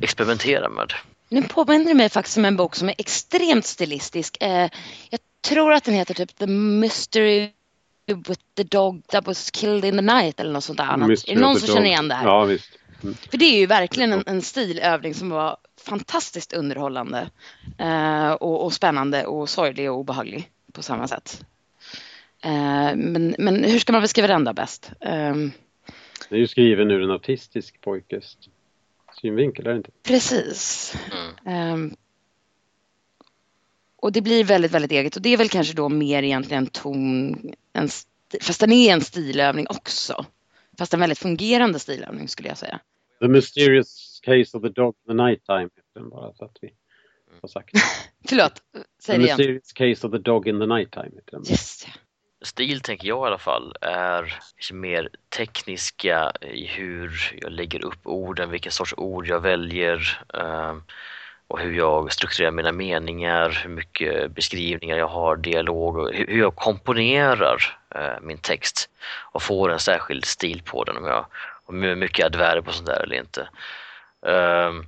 experimentera 0.00 0.68
med. 0.68 0.92
Nu 1.28 1.42
påminner 1.42 1.84
det 1.84 1.94
mig 1.94 2.08
faktiskt 2.08 2.36
om 2.36 2.44
en 2.44 2.56
bok 2.56 2.74
som 2.74 2.88
är 2.88 2.94
extremt 2.98 3.66
stilistisk. 3.66 4.36
Eh, 4.40 4.70
jag 5.10 5.20
tror 5.48 5.72
att 5.72 5.84
den 5.84 5.94
heter 5.94 6.14
typ 6.14 6.36
The 6.36 6.46
Mystery 6.46 7.50
with 8.06 8.40
the 8.56 8.64
dog 8.64 9.02
that 9.06 9.26
was 9.26 9.50
killed 9.50 9.84
in 9.84 9.96
the 9.96 10.14
night 10.14 10.40
eller 10.40 10.52
något 10.52 10.64
sånt 10.64 10.78
där. 10.78 10.84
Är 10.84 11.34
det 11.34 11.40
någon 11.40 11.60
som 11.60 11.68
känner 11.68 11.86
igen 11.86 12.08
det 12.08 12.14
här? 12.14 12.26
Ja, 12.26 12.44
visst. 12.44 12.78
Mm. 13.02 13.14
För 13.14 13.38
det 13.38 13.44
är 13.44 13.58
ju 13.58 13.66
verkligen 13.66 14.12
en, 14.12 14.22
en 14.26 14.42
stilövning 14.42 15.14
som 15.14 15.30
var 15.30 15.56
fantastiskt 15.80 16.52
underhållande 16.52 17.30
eh, 17.78 18.30
och, 18.30 18.64
och, 18.64 18.72
spännande 18.72 19.26
och 19.26 19.48
sorglig 19.48 19.90
och 19.90 19.98
obehaglig 19.98 20.50
på 20.72 20.82
samma 20.82 21.08
sätt. 21.08 21.44
Eh, 22.44 22.96
men, 22.96 23.34
men 23.38 23.64
hur 23.64 23.78
ska 23.78 23.92
man 23.92 24.02
beskriva 24.02 24.28
den 24.28 24.44
då 24.44 24.52
bäst? 24.52 24.90
Eh, 25.00 25.34
det 26.28 26.34
är 26.34 26.38
ju 26.38 26.46
skriven 26.46 26.90
ur 26.90 27.02
en 27.02 27.10
autistisk 27.10 27.80
pojkes 27.80 28.36
synvinkel, 29.20 29.66
är 29.66 29.70
det 29.70 29.76
inte? 29.76 29.90
Precis. 30.02 30.94
Mm. 31.44 31.96
och 33.96 34.12
det 34.12 34.20
blir 34.20 34.44
väldigt, 34.44 34.72
väldigt 34.72 34.92
eget 34.92 35.16
och 35.16 35.22
det 35.22 35.32
är 35.32 35.36
väl 35.36 35.48
kanske 35.48 35.74
då 35.74 35.88
mer 35.88 36.22
egentligen 36.22 36.66
ton, 36.66 37.36
en, 37.72 37.88
fast 38.40 38.60
den 38.60 38.72
är 38.72 38.92
en 38.92 39.00
stilövning 39.00 39.66
också. 39.68 40.26
Fast 40.78 40.94
en 40.94 41.00
väldigt 41.00 41.18
fungerande 41.18 41.78
stilövning 41.78 42.28
skulle 42.28 42.48
jag 42.48 42.58
säga. 42.58 42.80
The 43.20 43.28
Mysterious 43.28 44.20
Case 44.22 44.56
of 44.56 44.62
the 44.62 44.68
Dog 44.68 44.94
in 45.08 45.16
the 45.16 45.22
Nighttime 45.22 45.68
bara 46.10 46.32
så 46.32 46.44
att 46.44 46.56
vi 46.60 46.72
har 47.40 47.48
sagt. 47.48 47.70
Förlåt, 48.28 48.62
säg 49.02 49.18
det 49.18 49.24
igen. 49.24 49.36
The 49.36 49.42
Mysterious 49.42 49.72
Case 49.72 50.06
of 50.06 50.12
the 50.12 50.18
Dog 50.18 50.48
in 50.48 50.60
the 50.60 50.66
Nighttime. 50.66 51.10
Yes. 51.50 51.86
Stil 52.42 52.80
tänker 52.80 53.08
jag 53.08 53.24
i 53.24 53.26
alla 53.26 53.38
fall 53.38 53.76
är 53.80 54.40
mer 54.72 55.08
tekniska 55.36 56.32
i 56.40 56.66
hur 56.66 57.38
jag 57.40 57.52
lägger 57.52 57.84
upp 57.84 58.06
orden, 58.06 58.50
vilken 58.50 58.72
sorts 58.72 58.94
ord 58.96 59.26
jag 59.26 59.40
väljer 59.40 60.26
um, 60.28 60.82
och 61.48 61.60
hur 61.60 61.72
jag 61.72 62.12
strukturerar 62.12 62.50
mina 62.50 62.72
meningar, 62.72 63.60
hur 63.62 63.70
mycket 63.70 64.30
beskrivningar 64.30 64.96
jag 64.96 65.08
har, 65.08 65.36
dialog 65.36 65.96
och 65.96 66.12
hur 66.12 66.38
jag 66.38 66.56
komponerar 66.56 67.78
eh, 67.94 68.20
min 68.22 68.38
text 68.38 68.88
och 69.32 69.42
får 69.42 69.72
en 69.72 69.78
särskild 69.78 70.24
stil 70.24 70.62
på 70.64 70.84
den 70.84 70.96
om 70.96 71.04
jag 71.04 71.26
om 71.66 71.82
hur 71.82 71.96
mycket 71.96 72.26
adverb 72.26 72.68
och 72.68 72.74
sånt 72.74 72.86
där 72.86 73.02
eller 73.02 73.16
inte. 73.16 73.48
Ehm, 74.26 74.86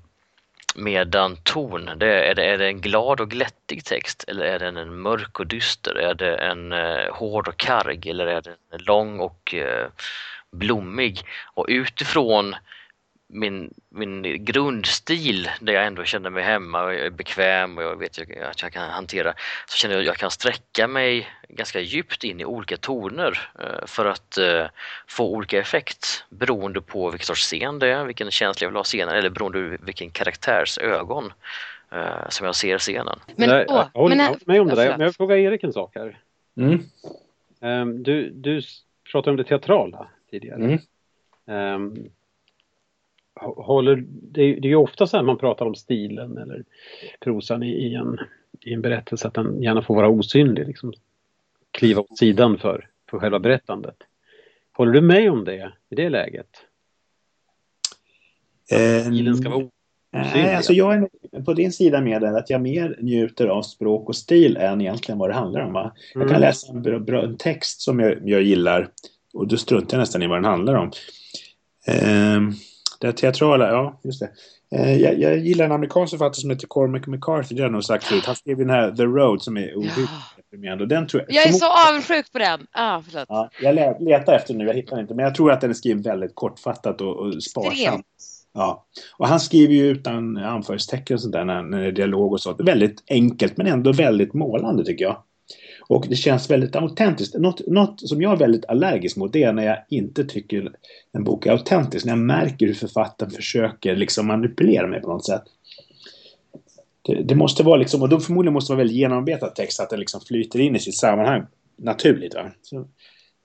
medan 0.74 1.36
ton, 1.36 1.90
det 1.96 2.28
är, 2.30 2.34
det, 2.34 2.44
är 2.44 2.58
det 2.58 2.66
en 2.66 2.80
glad 2.80 3.20
och 3.20 3.30
glättig 3.30 3.84
text 3.84 4.24
eller 4.28 4.44
är 4.44 4.58
den 4.58 4.76
en 4.76 5.00
mörk 5.00 5.40
och 5.40 5.46
dyster? 5.46 5.94
Är 5.94 6.14
det 6.14 6.36
en 6.36 6.72
eh, 6.72 7.12
hård 7.12 7.48
och 7.48 7.56
karg 7.56 8.10
eller 8.10 8.26
är 8.26 8.42
den 8.42 8.84
lång 8.84 9.20
och 9.20 9.54
eh, 9.54 9.86
blommig? 10.50 11.22
Och 11.54 11.66
utifrån 11.68 12.56
min, 13.28 13.74
min 13.88 14.44
grundstil 14.44 15.48
där 15.60 15.72
jag 15.72 15.86
ändå 15.86 16.04
känner 16.04 16.30
mig 16.30 16.42
hemma 16.42 16.84
och 16.84 16.94
är 16.94 17.10
bekväm 17.10 17.78
och 17.78 17.84
jag 17.84 17.96
vet 17.96 18.18
att 18.50 18.62
jag 18.62 18.72
kan 18.72 18.90
hantera 18.90 19.34
så 19.66 19.76
känner 19.76 19.94
jag 19.94 20.00
att 20.00 20.06
jag 20.06 20.16
kan 20.16 20.30
sträcka 20.30 20.88
mig 20.88 21.28
ganska 21.48 21.80
djupt 21.80 22.24
in 22.24 22.40
i 22.40 22.44
olika 22.44 22.76
toner 22.76 23.50
eh, 23.58 23.86
för 23.86 24.06
att 24.06 24.38
eh, 24.38 24.66
få 25.06 25.30
olika 25.30 25.58
effekt 25.58 26.24
beroende 26.30 26.80
på 26.80 27.10
vilken 27.10 27.26
sorts 27.26 27.42
scen 27.42 27.78
det 27.78 27.88
är, 27.88 28.04
vilken 28.04 28.30
känsla 28.30 28.64
jag 28.64 28.70
vill 28.70 28.76
ha 28.76 28.84
scenen 28.84 29.14
eller 29.14 29.30
beroende 29.30 29.78
på 29.78 29.84
vilken 29.84 30.10
karaktärs 30.10 30.78
ögon 30.78 31.32
eh, 31.92 32.28
som 32.28 32.46
jag 32.46 32.54
ser 32.54 32.78
scenen. 32.78 33.18
Men, 33.36 33.48
Nej, 33.48 33.64
åh, 33.68 33.88
jag 33.94 34.00
håller 34.00 34.16
men, 34.16 34.36
med 34.44 34.60
om 34.60 34.68
det 34.68 34.74
där. 34.74 34.90
Men 34.90 35.00
jag 35.00 35.14
frågar 35.14 35.36
Erik 35.36 35.64
en 35.64 35.72
sak 35.72 35.94
här. 35.94 36.18
Mm. 36.56 36.82
Um, 37.60 38.02
du, 38.02 38.30
du 38.30 38.62
pratade 39.12 39.30
om 39.30 39.36
det 39.36 39.44
teatrala 39.44 40.06
tidigare. 40.30 40.78
Mm. 41.46 41.74
Um, 41.74 42.10
håller, 43.40 44.04
det, 44.08 44.42
är, 44.42 44.66
ju 44.66 44.76
ofta 44.76 45.06
så 45.06 45.16
här 45.16 45.24
man 45.24 45.38
pratar 45.38 45.66
om 45.66 45.74
stilen 45.74 46.38
eller 46.38 46.64
prosan 47.20 47.62
i, 47.62 47.70
i, 47.70 47.94
en, 47.94 48.18
i 48.60 48.72
en 48.72 48.82
berättelse 48.82 49.28
att 49.28 49.34
den 49.34 49.62
gärna 49.62 49.82
får 49.82 49.94
vara 49.94 50.08
osynlig, 50.08 50.66
liksom 50.66 50.92
kliva 51.70 52.00
åt 52.00 52.18
sidan 52.18 52.58
för, 52.58 52.88
för 53.10 53.18
själva 53.18 53.38
berättandet. 53.38 53.96
Håller 54.72 54.92
du 54.92 55.00
med 55.00 55.30
om 55.30 55.44
det 55.44 55.72
i 55.90 55.94
det 55.94 56.08
läget? 56.08 56.48
Stilen 59.04 59.36
ska 59.36 59.50
vara 59.50 59.68
Nej, 60.10 60.54
alltså 60.54 60.72
jag 60.72 60.94
är 61.32 61.42
på 61.42 61.54
din 61.54 61.72
sida 61.72 62.00
med 62.00 62.20
det 62.20 62.38
att 62.38 62.50
jag 62.50 62.60
mer 62.62 62.96
njuter 63.00 63.46
av 63.46 63.62
språk 63.62 64.08
och 64.08 64.16
stil 64.16 64.56
än 64.56 64.80
egentligen 64.80 65.18
vad 65.18 65.30
det 65.30 65.34
handlar 65.34 65.60
om. 65.60 65.72
Va? 65.72 65.92
Jag 66.14 66.22
kan 66.22 66.30
mm. 66.30 66.40
läsa 66.40 66.72
en, 66.72 67.04
bra, 67.04 67.22
en 67.22 67.36
text 67.36 67.80
som 67.80 68.00
jag, 68.00 68.28
jag 68.28 68.42
gillar 68.42 68.88
och 69.34 69.48
då 69.48 69.56
struntar 69.56 69.96
jag 69.96 70.00
nästan 70.00 70.22
i 70.22 70.26
vad 70.26 70.36
den 70.36 70.44
handlar 70.44 70.74
om. 70.74 70.90
Um, 72.36 72.54
det 73.00 73.12
teatrala, 73.12 73.68
ja 73.68 74.00
just 74.04 74.20
det. 74.20 74.30
Eh, 74.76 74.96
jag, 74.96 75.18
jag, 75.18 75.38
gillar 75.38 75.64
en 75.64 75.72
amerikansk 75.72 76.10
författare 76.10 76.40
som 76.40 76.50
heter 76.50 76.66
Cormac 76.66 77.06
McCarthy, 77.06 77.54
det 77.54 77.62
har 77.62 77.66
jag 77.66 77.72
nog 77.72 77.84
sagt 77.84 78.04
förut. 78.04 78.26
Han 78.26 78.36
skrev 78.36 78.58
den 78.58 78.70
här 78.70 78.90
The 78.90 79.04
Road 79.04 79.42
som 79.42 79.56
är 79.56 79.74
ohyggligt 79.74 80.10
ja. 80.50 80.76
Den 80.76 81.06
tror 81.06 81.24
jag, 81.28 81.36
jag 81.36 81.48
är 81.48 81.52
så 81.52 81.88
avundsjuk 81.88 82.32
på 82.32 82.38
den. 82.38 82.66
Ah, 82.72 83.02
förlåt. 83.02 83.26
Ja, 83.28 83.50
jag 83.60 84.02
letar 84.02 84.32
efter 84.32 84.54
den 84.54 84.58
nu, 84.58 84.66
jag 84.66 84.74
hittar 84.74 84.96
den 84.96 85.04
inte. 85.04 85.14
Men 85.14 85.24
jag 85.24 85.34
tror 85.34 85.52
att 85.52 85.60
den 85.60 85.70
är 85.70 85.74
skriven 85.74 86.02
väldigt 86.02 86.34
kortfattat 86.34 87.00
och, 87.00 87.16
och 87.16 87.42
sparsamt. 87.42 88.06
Ja. 88.54 88.86
Och 89.18 89.28
han 89.28 89.40
skriver 89.40 89.74
ju 89.74 89.86
utan 89.86 90.36
anförstecken 90.36 91.14
och 91.14 91.20
sånt 91.20 91.32
där 91.32 91.44
när, 91.44 91.62
när 91.62 91.80
det 91.80 91.86
är 91.86 91.92
dialog 91.92 92.32
och 92.32 92.40
så. 92.40 92.52
Väldigt 92.52 93.04
enkelt 93.10 93.56
men 93.56 93.66
ändå 93.66 93.92
väldigt 93.92 94.34
målande 94.34 94.84
tycker 94.84 95.04
jag. 95.04 95.22
Och 95.88 96.06
det 96.08 96.16
känns 96.16 96.50
väldigt 96.50 96.76
autentiskt. 96.76 97.34
Något, 97.34 97.66
något 97.66 98.08
som 98.08 98.22
jag 98.22 98.32
är 98.32 98.36
väldigt 98.36 98.64
allergisk 98.64 99.16
mot 99.16 99.32
det 99.32 99.42
är 99.42 99.52
när 99.52 99.66
jag 99.66 99.78
inte 99.88 100.24
tycker 100.24 100.72
en 101.12 101.24
bok 101.24 101.46
är 101.46 101.50
autentisk. 101.50 102.04
När 102.04 102.12
jag 102.12 102.18
märker 102.18 102.66
hur 102.66 102.74
författaren 102.74 103.32
försöker 103.32 103.96
liksom 103.96 104.26
manipulera 104.26 104.86
mig 104.86 105.00
på 105.00 105.08
något 105.08 105.26
sätt. 105.26 105.42
Det, 107.02 107.22
det 107.22 107.34
måste 107.34 107.62
vara 107.62 107.76
liksom, 107.76 108.02
och 108.02 108.08
då 108.08 108.20
förmodligen 108.20 108.52
måste 108.52 108.72
vara 108.72 108.78
väldigt 108.78 108.96
genomarbetad 108.96 109.48
text 109.48 109.80
att 109.80 109.90
den 109.90 110.00
liksom 110.00 110.20
flyter 110.20 110.58
in 110.58 110.76
i 110.76 110.80
sitt 110.80 110.96
sammanhang 110.96 111.46
naturligt. 111.76 112.34
Va? 112.34 112.50
Så, 112.62 112.88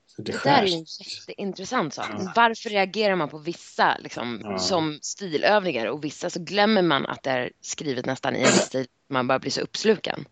så 0.06 0.22
det, 0.22 0.32
det 0.32 0.40
där 0.44 0.62
är 0.62 0.66
en 0.66 0.84
jätteintressant 1.28 1.94
sak. 1.94 2.06
Ja. 2.18 2.32
Varför 2.36 2.70
reagerar 2.70 3.16
man 3.16 3.28
på 3.28 3.38
vissa 3.38 3.96
liksom, 3.98 4.40
ja. 4.44 4.58
som 4.58 4.98
stilövningar 5.02 5.86
och 5.86 6.04
vissa 6.04 6.30
så 6.30 6.40
glömmer 6.40 6.82
man 6.82 7.06
att 7.06 7.22
det 7.22 7.30
är 7.30 7.50
skrivet 7.60 8.06
nästan 8.06 8.36
i 8.36 8.40
en 8.40 8.46
stil 8.46 8.86
man 9.08 9.26
bara 9.26 9.38
blir 9.38 9.50
så 9.50 9.60
uppsluken. 9.60 10.24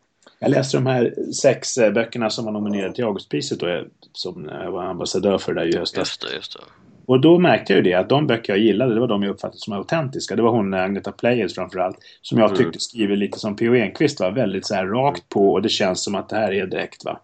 Jag 0.43 0.51
läste 0.51 0.77
de 0.77 0.87
här 0.87 1.15
sex 1.33 1.79
eh, 1.79 1.93
böckerna 1.93 2.31
som 2.31 2.45
var 2.45 2.53
nominerade 2.53 2.95
till 2.95 3.05
Augustpriset 3.05 3.61
då, 3.61 3.69
jag- 3.69 3.87
som 4.13 4.49
jag 4.53 4.71
var 4.71 4.85
ambassadör 4.85 5.39
för 5.39 5.55
där 5.55 5.75
i 5.75 5.79
höstas. 5.79 5.99
Just 5.99 6.21
det, 6.31 6.35
just 6.37 6.53
det. 6.53 6.65
Och 7.07 7.21
då 7.21 7.39
märkte 7.39 7.73
jag 7.73 7.77
ju 7.85 7.91
det 7.91 7.95
att 7.99 8.09
de 8.09 8.27
böcker 8.27 8.53
jag 8.53 8.61
gillade, 8.63 8.95
det 8.95 9.01
var 9.01 9.09
de 9.09 9.23
jag 9.23 9.31
uppfattade 9.31 9.59
som 9.59 9.73
autentiska. 9.73 10.37
Det 10.37 10.43
var 10.43 10.51
hon 10.51 10.75
eh, 10.75 10.83
Agneta 10.83 11.13
Players 11.13 11.55
framförallt. 11.55 11.97
Som 12.23 12.39
jag 12.39 12.57
tyckte 12.57 12.81
skriver 12.81 13.17
lite 13.17 13.39
som 13.39 13.57
P.O. 13.57 13.75
Enquist 13.75 14.21
va. 14.21 14.31
Väldigt 14.31 14.67
så 14.67 14.75
här 14.75 14.87
rakt 14.87 15.29
på 15.29 15.53
och 15.53 15.63
det 15.63 15.69
känns 15.69 16.05
som 16.05 16.15
att 16.15 16.29
det 16.29 16.37
här 16.37 16.53
är 16.53 16.67
direkt 16.67 17.05
va. 17.05 17.21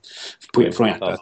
På, 0.55 0.73
från 0.73 0.89
hjärtat. 0.89 1.21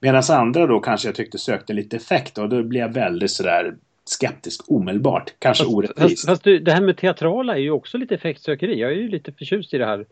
Medan 0.00 0.22
andra 0.30 0.66
då 0.66 0.80
kanske 0.80 1.08
jag 1.08 1.14
tyckte 1.14 1.38
sökte 1.38 1.72
lite 1.72 1.96
effekt 1.96 2.38
och 2.38 2.48
då 2.48 2.62
blev 2.62 2.82
jag 2.82 2.92
väldigt 2.92 3.30
sådär 3.30 3.74
skeptisk 4.04 4.60
omedelbart. 4.72 5.32
Kanske 5.38 5.64
Fast, 5.64 5.74
orättvist. 5.74 6.26
fast 6.26 6.44
du, 6.44 6.58
det 6.58 6.72
här 6.72 6.80
med 6.80 6.96
teatrala 6.96 7.54
är 7.54 7.58
ju 7.60 7.70
också 7.70 7.98
lite 7.98 8.14
effektsökeri. 8.14 8.80
Jag 8.80 8.90
är 8.92 8.96
ju 8.96 9.08
lite 9.08 9.32
förtjust 9.32 9.74
i 9.74 9.78
det 9.78 9.86
här 9.86 10.06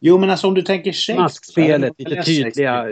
Jo 0.00 0.18
men 0.18 0.30
alltså 0.30 0.46
om 0.46 0.54
du 0.54 0.62
tänker 0.62 0.92
Shakespeare. 0.92 1.20
maskspelet, 1.20 1.92
lite 1.98 2.22
tydliga. 2.22 2.86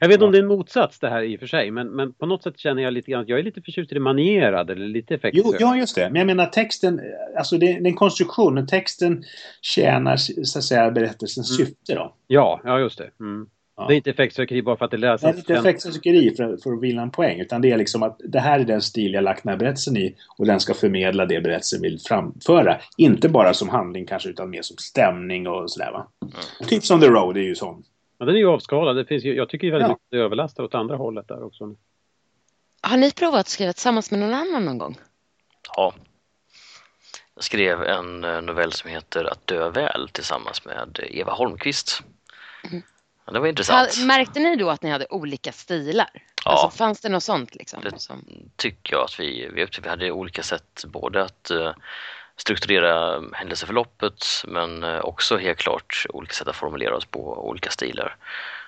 Jag 0.00 0.08
vet 0.08 0.14
inte 0.14 0.24
om 0.24 0.32
det 0.32 0.38
är 0.38 0.42
en 0.42 0.48
motsats 0.48 0.98
det 0.98 1.08
här 1.08 1.22
i 1.22 1.36
och 1.36 1.40
för 1.40 1.46
sig 1.46 1.70
men, 1.70 1.88
men 1.96 2.12
på 2.12 2.26
något 2.26 2.42
sätt 2.42 2.58
känner 2.58 2.82
jag 2.82 2.92
lite 2.92 3.10
grann 3.10 3.22
att 3.22 3.28
jag 3.28 3.38
är 3.38 3.42
lite 3.42 3.62
förtjust 3.62 3.92
i 3.92 3.94
det 3.94 4.00
manierade 4.00 4.72
eller 4.72 4.86
lite 4.86 5.14
Jo, 5.14 5.18
effektsökeri. 5.18 5.56
ja, 5.60 5.76
just 5.76 5.94
det. 5.94 6.10
Men 6.10 6.16
jag 6.16 6.26
menar 6.26 6.46
texten, 6.46 7.00
alltså 7.38 7.58
det, 7.58 7.66
det 7.66 7.72
är 7.72 7.86
en 7.86 7.94
konstruktion. 7.94 8.54
Men 8.54 8.66
texten 8.66 9.24
tjänar 9.62 10.16
så 10.16 10.58
att 10.58 10.64
säga 10.64 10.90
berättelsens 10.90 11.58
Mm. 11.58 11.66
syfte 11.66 11.94
då. 11.94 12.14
Ja, 12.26 12.60
ja 12.64 12.78
just 12.80 12.98
det. 12.98 13.10
Mm. 13.20 13.46
Ja. 13.78 13.86
Det 13.88 13.94
är 13.94 13.96
inte 13.96 14.10
effektsökeri 14.10 14.62
bara 14.62 14.76
för 14.76 14.84
att 14.84 14.90
det 14.90 14.96
Det 14.96 15.06
är 15.06 15.12
läses. 15.12 15.36
inte 15.38 15.54
effektsökeri 15.54 16.34
för, 16.36 16.56
för 16.62 16.72
att 16.72 16.80
vinna 16.82 17.02
en 17.02 17.10
poäng. 17.10 17.40
Utan 17.40 17.60
det 17.62 17.70
är 17.70 17.76
liksom 17.76 18.02
att 18.02 18.20
det 18.24 18.40
här 18.40 18.60
är 18.60 18.64
den 18.64 18.82
stil 18.82 19.12
jag 19.12 19.24
lagt 19.24 19.42
den 19.42 19.50
här 19.50 19.56
berättelsen 19.58 19.96
i. 19.96 20.14
Och 20.38 20.46
den 20.46 20.60
ska 20.60 20.74
förmedla 20.74 21.26
det 21.26 21.40
berättelsen 21.40 21.82
vill 21.82 22.00
framföra. 22.00 22.80
Inte 22.96 23.28
bara 23.28 23.54
som 23.54 23.68
handling 23.68 24.06
kanske 24.06 24.28
utan 24.28 24.50
mer 24.50 24.62
som 24.62 24.76
stämning 24.76 25.48
och 25.48 25.70
sådär 25.70 25.92
va. 25.92 26.06
Typ 26.68 26.84
som 26.84 27.00
The 27.00 27.06
Road 27.06 27.36
är 27.36 27.40
ju 27.40 27.54
sån. 27.54 27.82
Ja, 28.18 28.26
den 28.26 28.34
är 28.34 28.38
ju 28.38 28.48
avskalad. 28.48 28.96
Det 28.96 29.04
finns 29.04 29.24
ju, 29.24 29.34
jag 29.34 29.48
tycker 29.48 29.66
ju 29.66 29.70
väldigt 29.70 29.88
Ja. 29.88 29.92
mycket 29.92 30.04
att 30.06 30.10
det 30.10 30.18
överlastar 30.18 30.64
åt 30.64 30.74
andra 30.74 30.96
hållet 30.96 31.28
där 31.28 31.42
också. 31.44 31.74
Har 32.80 32.96
ni 32.96 33.10
provat 33.12 33.40
att 33.40 33.48
skriva 33.48 33.72
tillsammans 33.72 34.10
med 34.10 34.20
någon 34.20 34.34
annan 34.34 34.64
någon 34.64 34.78
gång? 34.78 34.98
Ja. 35.76 35.94
Jag 37.34 37.44
skrev 37.44 37.82
en 37.82 38.24
eh, 38.24 38.42
novell 38.42 38.72
som 38.72 38.90
heter 38.90 39.24
Att 39.24 39.46
dö 39.46 39.70
väl 39.70 40.08
tillsammans 40.12 40.64
med 40.64 41.00
Eva 41.10 41.32
Holmqvist. 41.32 42.02
Ja, 43.28 43.32
Det 43.32 43.40
var 43.40 43.46
intressant. 43.48 43.96
Ha- 43.96 44.04
Märkte 44.04 44.40
ni 44.40 44.56
då 44.56 44.70
att 44.70 44.82
ni 44.82 44.90
hade 44.90 45.06
olika 45.10 45.52
stilar? 45.52 46.08
Ja. 46.44 46.50
Alltså, 46.50 46.70
fanns 46.78 47.00
det 47.00 47.08
något 47.08 47.22
sånt 47.22 47.54
liksom? 47.54 47.80
Det- 47.82 47.90
tycker 48.56 48.92
jag 48.94 49.04
att 49.04 49.20
vi, 49.20 49.48
vi, 49.52 49.66
vi 49.82 49.88
hade 49.88 50.10
olika 50.10 50.42
sätt 50.42 50.84
både 50.86 51.22
att 51.24 51.50
eh, 51.50 51.72
strukturera 52.36 53.22
händelseförloppet 53.32 54.24
men 54.46 54.84
eh, 54.84 54.98
också 55.00 55.36
helt 55.36 55.58
klart 55.58 56.06
olika 56.08 56.32
sätt 56.32 56.48
att 56.48 56.56
formulera 56.56 56.96
oss 56.96 57.04
på 57.04 57.48
olika 57.48 57.70
stilar. 57.70 58.16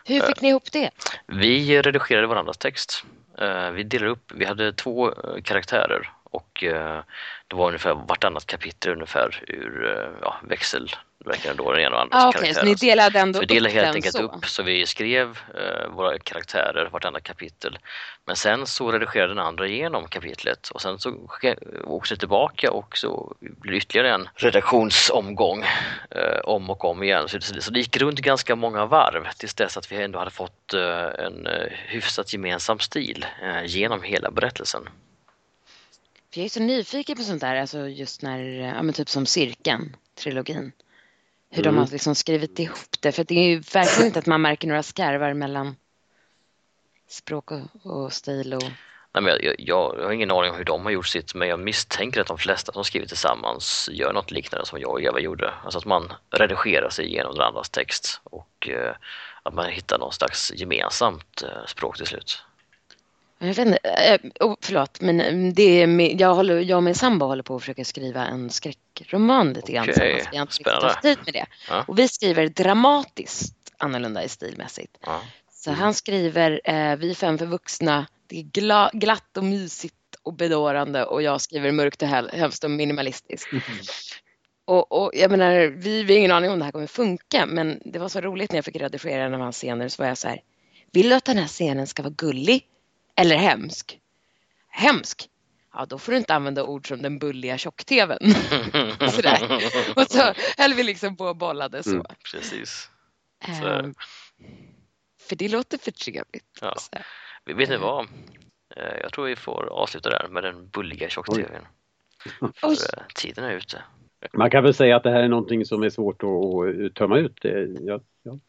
Hur 0.04 0.20
fick 0.20 0.40
ni 0.40 0.48
ihop 0.48 0.72
det? 0.72 0.90
Vi 1.26 1.82
redigerade 1.82 2.26
varandras 2.26 2.58
text. 2.58 3.04
Eh, 3.38 3.70
Vi 3.70 3.82
delade 3.82 4.10
upp, 4.10 4.32
vi 4.34 4.44
hade 4.44 4.72
två 4.72 5.08
eh, 5.08 5.42
karaktärer 5.42 6.12
och 6.30 6.64
eh, 6.64 7.02
det 7.48 7.56
var 7.56 7.66
ungefär 7.66 7.94
vartannat 7.94 8.46
kapitel 8.46 8.92
ungefär 8.92 9.44
ur 9.48 9.96
eh, 9.96 10.10
ja, 10.22 10.36
växelverkan 10.42 11.56
då, 11.56 11.72
den 11.72 11.80
ena 11.80 11.96
och 11.96 12.02
andra 12.02 12.16
Ah, 12.18 12.28
Okej, 12.28 12.54
så 12.54 12.64
ni 12.64 12.74
delade 12.74 13.18
ändå 13.18 13.36
Så 13.36 13.40
vi 13.40 13.44
upp 13.44 13.48
delade 13.48 13.74
helt 13.74 13.86
den 13.86 13.94
enkelt 13.94 14.16
så? 14.16 14.22
upp 14.22 14.46
så 14.46 14.62
vi 14.62 14.86
skrev 14.86 15.38
eh, 15.54 15.88
våra 15.88 16.18
karaktärer 16.18 16.88
vartannat 16.92 17.22
kapitel. 17.22 17.78
Men 18.26 18.36
sen 18.36 18.66
så 18.66 18.92
redigerade 18.92 19.34
den 19.34 19.38
andra 19.44 19.66
igenom 19.66 20.08
kapitlet 20.08 20.68
och 20.68 20.82
sen 20.82 20.98
så 20.98 21.14
åkte 21.84 22.14
det 22.14 22.18
tillbaka 22.18 22.72
och 22.72 22.96
så 22.98 23.34
blev 23.40 23.72
det 23.72 23.76
ytterligare 23.78 24.14
en 24.14 24.28
redaktionsomgång 24.34 25.64
eh, 26.10 26.38
om 26.44 26.70
och 26.70 26.84
om 26.84 27.02
igen. 27.02 27.28
Så 27.28 27.38
det, 27.38 27.62
så 27.62 27.70
det 27.70 27.78
gick 27.78 27.96
runt 27.96 28.20
ganska 28.20 28.56
många 28.56 28.86
varv 28.86 29.28
tills 29.38 29.54
dess 29.54 29.76
att 29.76 29.92
vi 29.92 30.02
ändå 30.02 30.18
hade 30.18 30.30
fått 30.30 30.74
eh, 30.74 31.24
en 31.26 31.48
hyfsat 31.86 32.32
gemensam 32.32 32.78
stil 32.78 33.26
genom 33.64 34.02
hela 34.02 34.30
berättelsen. 34.30 34.88
För 36.32 36.40
jag 36.40 36.44
är 36.44 36.48
så 36.48 36.60
nyfiken 36.60 37.16
på 37.16 37.22
sånt 37.22 37.40
där, 37.40 37.56
alltså 37.56 37.88
just 37.88 38.22
när, 38.22 38.40
ja 38.40 38.82
men 38.82 38.94
typ 38.94 39.08
som 39.08 39.26
Cirkeln, 39.26 39.96
trilogin. 40.14 40.72
Hur 41.50 41.66
Mm. 41.66 41.74
de 41.74 41.80
har 41.80 41.90
liksom 41.90 42.14
skrivit 42.14 42.58
ihop 42.58 43.00
det. 43.00 43.12
För 43.12 43.24
det 43.24 43.34
är 43.34 43.48
ju 43.48 43.58
verkligen 43.58 44.06
inte 44.06 44.18
att 44.18 44.26
man 44.26 44.42
märker 44.42 44.68
några 44.68 44.82
skarvar 44.82 45.34
mellan 45.34 45.76
språk 47.08 47.50
och, 47.50 47.60
och 47.82 48.12
stil 48.12 48.54
och... 48.54 48.62
Nej, 49.12 49.22
men 49.22 49.26
jag, 49.26 49.42
jag, 49.42 49.54
jag 49.58 50.04
har 50.04 50.12
ingen 50.12 50.30
aning 50.30 50.50
om 50.50 50.56
hur 50.56 50.64
de 50.64 50.84
har 50.84 50.90
gjort 50.90 51.06
sitt 51.06 51.34
men 51.34 51.48
jag 51.48 51.60
misstänker 51.60 52.20
att 52.20 52.26
de 52.26 52.38
flesta 52.38 52.72
som 52.72 52.84
skrivit 52.84 53.08
tillsammans 53.08 53.88
gör 53.92 54.12
något 54.12 54.30
liknande 54.30 54.66
som 54.66 54.80
jag 54.80 54.90
och 54.90 55.02
Eva 55.02 55.20
gjorde. 55.20 55.54
Alltså 55.64 55.78
att 55.78 55.84
man 55.84 56.12
redigerar 56.30 56.90
sig 56.90 57.06
igenom 57.06 57.34
den 57.34 57.42
andras 57.42 57.70
text 57.70 58.20
och 58.24 58.68
eh, 58.68 58.94
att 59.42 59.54
man 59.54 59.70
hittar 59.70 59.98
någon 59.98 60.12
slags 60.12 60.52
gemensamt 60.54 61.42
eh, 61.42 61.66
språk 61.66 61.96
till 61.96 62.06
slut. 62.06 62.42
Jag 63.42 63.46
vet 63.46 63.58
inte, 63.58 63.78
eh, 63.78 64.20
oh, 64.40 64.56
förlåt, 64.60 65.00
men 65.00 65.20
eh, 65.20 65.52
det 65.52 65.82
är, 65.82 65.86
med- 65.86 66.20
jag, 66.20 66.34
håller, 66.34 66.58
jag 66.60 66.76
och 66.76 66.82
min 66.82 66.94
sambo 66.94 67.26
håller 67.26 67.42
på 67.42 67.56
att 67.56 67.62
försöka 67.62 67.84
skriva 67.84 68.26
en 68.26 68.50
skräckroman 68.50 69.52
lite 69.52 69.72
grann 69.72 69.84
tillsammans. 69.84 70.28
Vi 70.32 70.36
har 70.36 70.42
inte 70.42 70.58
riktigt 70.58 70.82
haft 70.82 71.02
tid 71.02 71.18
med 71.24 71.34
det. 71.34 71.46
Ja. 71.68 71.84
Och 71.88 71.98
vi 71.98 72.08
skriver 72.08 72.48
dramatiskt 72.48 73.54
annorlunda 73.78 74.24
i 74.24 74.28
stilmässigt. 74.28 74.96
Ja. 75.06 75.20
Så 75.52 75.70
han 75.70 75.94
skriver 75.94 76.60
eh, 76.64 76.96
Vi 76.96 77.14
fem 77.14 77.38
för 77.38 77.46
vuxna, 77.46 78.06
det 78.26 78.38
är 78.38 78.42
gla, 78.42 78.90
glatt 78.92 79.36
och 79.36 79.44
mysigt 79.44 79.94
och 80.22 80.34
bedårande 80.34 81.04
och 81.04 81.22
jag 81.22 81.40
skriver 81.40 81.72
mörkt 81.72 82.02
och 82.02 82.08
hemskt 82.08 82.64
och 82.64 82.70
minimalistiskt. 82.70 83.48
Och, 84.64 84.92
och 84.92 85.10
jag 85.14 85.30
menar, 85.30 85.66
vi, 85.66 86.02
vi 86.02 86.12
har 86.12 86.18
ingen 86.18 86.30
aning 86.32 86.50
om 86.50 86.58
det 86.58 86.64
här 86.64 86.72
kommer 86.72 86.86
funka 86.86 87.46
men 87.46 87.80
det 87.84 87.98
var 87.98 88.08
så 88.08 88.20
roligt 88.20 88.50
när 88.52 88.58
jag 88.58 88.64
fick 88.64 88.76
redigera 88.76 89.24
en 89.24 89.34
av 89.34 89.40
hans 89.40 89.56
scener 89.56 89.88
så 89.88 90.02
var 90.02 90.08
jag 90.08 90.18
så 90.18 90.28
här 90.28 90.40
Vill 90.92 91.08
du 91.08 91.14
att 91.14 91.24
den 91.24 91.38
här 91.38 91.46
scenen 91.46 91.86
ska 91.86 92.02
vara 92.02 92.14
gullig 92.16 92.62
eller 93.20 93.36
hemsk? 93.36 94.00
Hemsk? 94.68 95.28
Ja, 95.72 95.86
då 95.86 95.98
får 95.98 96.12
du 96.12 96.18
inte 96.18 96.34
använda 96.34 96.64
ord 96.64 96.88
som 96.88 97.02
den 97.02 97.18
bulliga 97.18 97.58
tjock-tvn. 97.58 98.18
Sådär. 99.10 99.62
Och 99.96 100.02
så 100.02 100.22
höll 100.58 100.74
vi 100.74 100.82
liksom 100.82 101.16
på 101.16 101.24
och 101.24 101.36
bollade 101.36 101.82
så. 101.82 101.90
Mm. 101.90 102.06
Precis. 102.32 102.90
så. 103.60 103.68
Ehm, 103.68 103.94
för 105.28 105.36
det 105.36 105.48
låter 105.48 105.78
för 105.78 105.90
trevligt. 105.90 106.58
Ja. 106.60 106.74
Så. 106.78 106.98
Vet 107.54 107.68
ni 107.68 107.76
vad? 107.76 108.06
Eh, 108.76 108.98
Jag 109.02 109.12
tror 109.12 109.26
vi 109.26 109.36
får 109.36 109.66
avsluta 109.66 110.10
där 110.10 110.28
med 110.28 110.44
den 110.44 110.68
bulliga 110.68 111.08
tjock-tvn. 111.08 111.66
För 112.54 112.68
eh, 112.70 113.04
tiden 113.14 113.44
är 113.44 113.52
ute. 113.52 113.82
Man 114.32 114.50
kan 114.50 114.64
väl 114.64 114.74
säga 114.74 114.96
att 114.96 115.02
det 115.02 115.10
här 115.10 115.22
är 115.22 115.28
någonting 115.28 115.64
som 115.64 115.82
är 115.82 115.90
svårt 115.90 116.22
att, 116.22 116.86
att 116.86 116.94
tömma 116.94 117.18
ut. 117.18 117.38
Det, 117.42 117.66
jag, 117.80 118.02
jag 118.22 118.40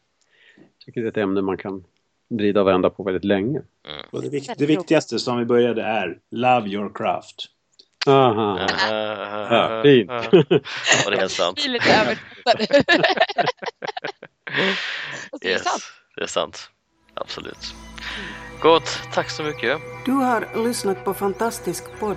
tycker 0.84 1.00
det 1.00 1.06
är 1.06 1.10
ett 1.10 1.16
ämne 1.16 1.42
man 1.42 1.56
kan 1.58 1.84
vrida 2.36 2.60
och 2.60 2.66
vända 2.66 2.90
på 2.90 3.02
väldigt 3.02 3.24
länge. 3.24 3.60
Och 4.10 4.22
det, 4.22 4.28
vik- 4.28 4.54
det 4.58 4.66
viktigaste 4.66 5.18
som 5.18 5.38
vi 5.38 5.44
började 5.44 5.82
är 5.82 6.18
Love 6.30 6.68
your 6.68 6.92
craft. 6.94 7.34
Aha. 8.06 8.58
Ja, 9.50 9.82
fint. 9.82 10.10
Och 10.10 10.30
det 11.10 11.16
är 11.16 11.18
helt 11.18 11.32
sant. 11.32 11.58
Vi 11.58 11.64
är 11.64 11.72
lite 11.72 11.90
övertygade. 11.94 12.84
Och 15.32 15.38
det 15.40 15.48
är 15.48 15.52
Yes, 15.52 15.64
sant. 15.64 15.82
det 16.16 16.22
är 16.22 16.26
sant. 16.26 16.70
Absolut. 17.14 17.74
Gott, 18.60 18.98
tack 19.14 19.30
så 19.30 19.42
mycket. 19.42 19.78
Du 20.04 20.12
har 20.12 20.64
lyssnat 20.68 21.04
på 21.04 21.14
Fantastisk 21.14 21.84
podd. 22.00 22.16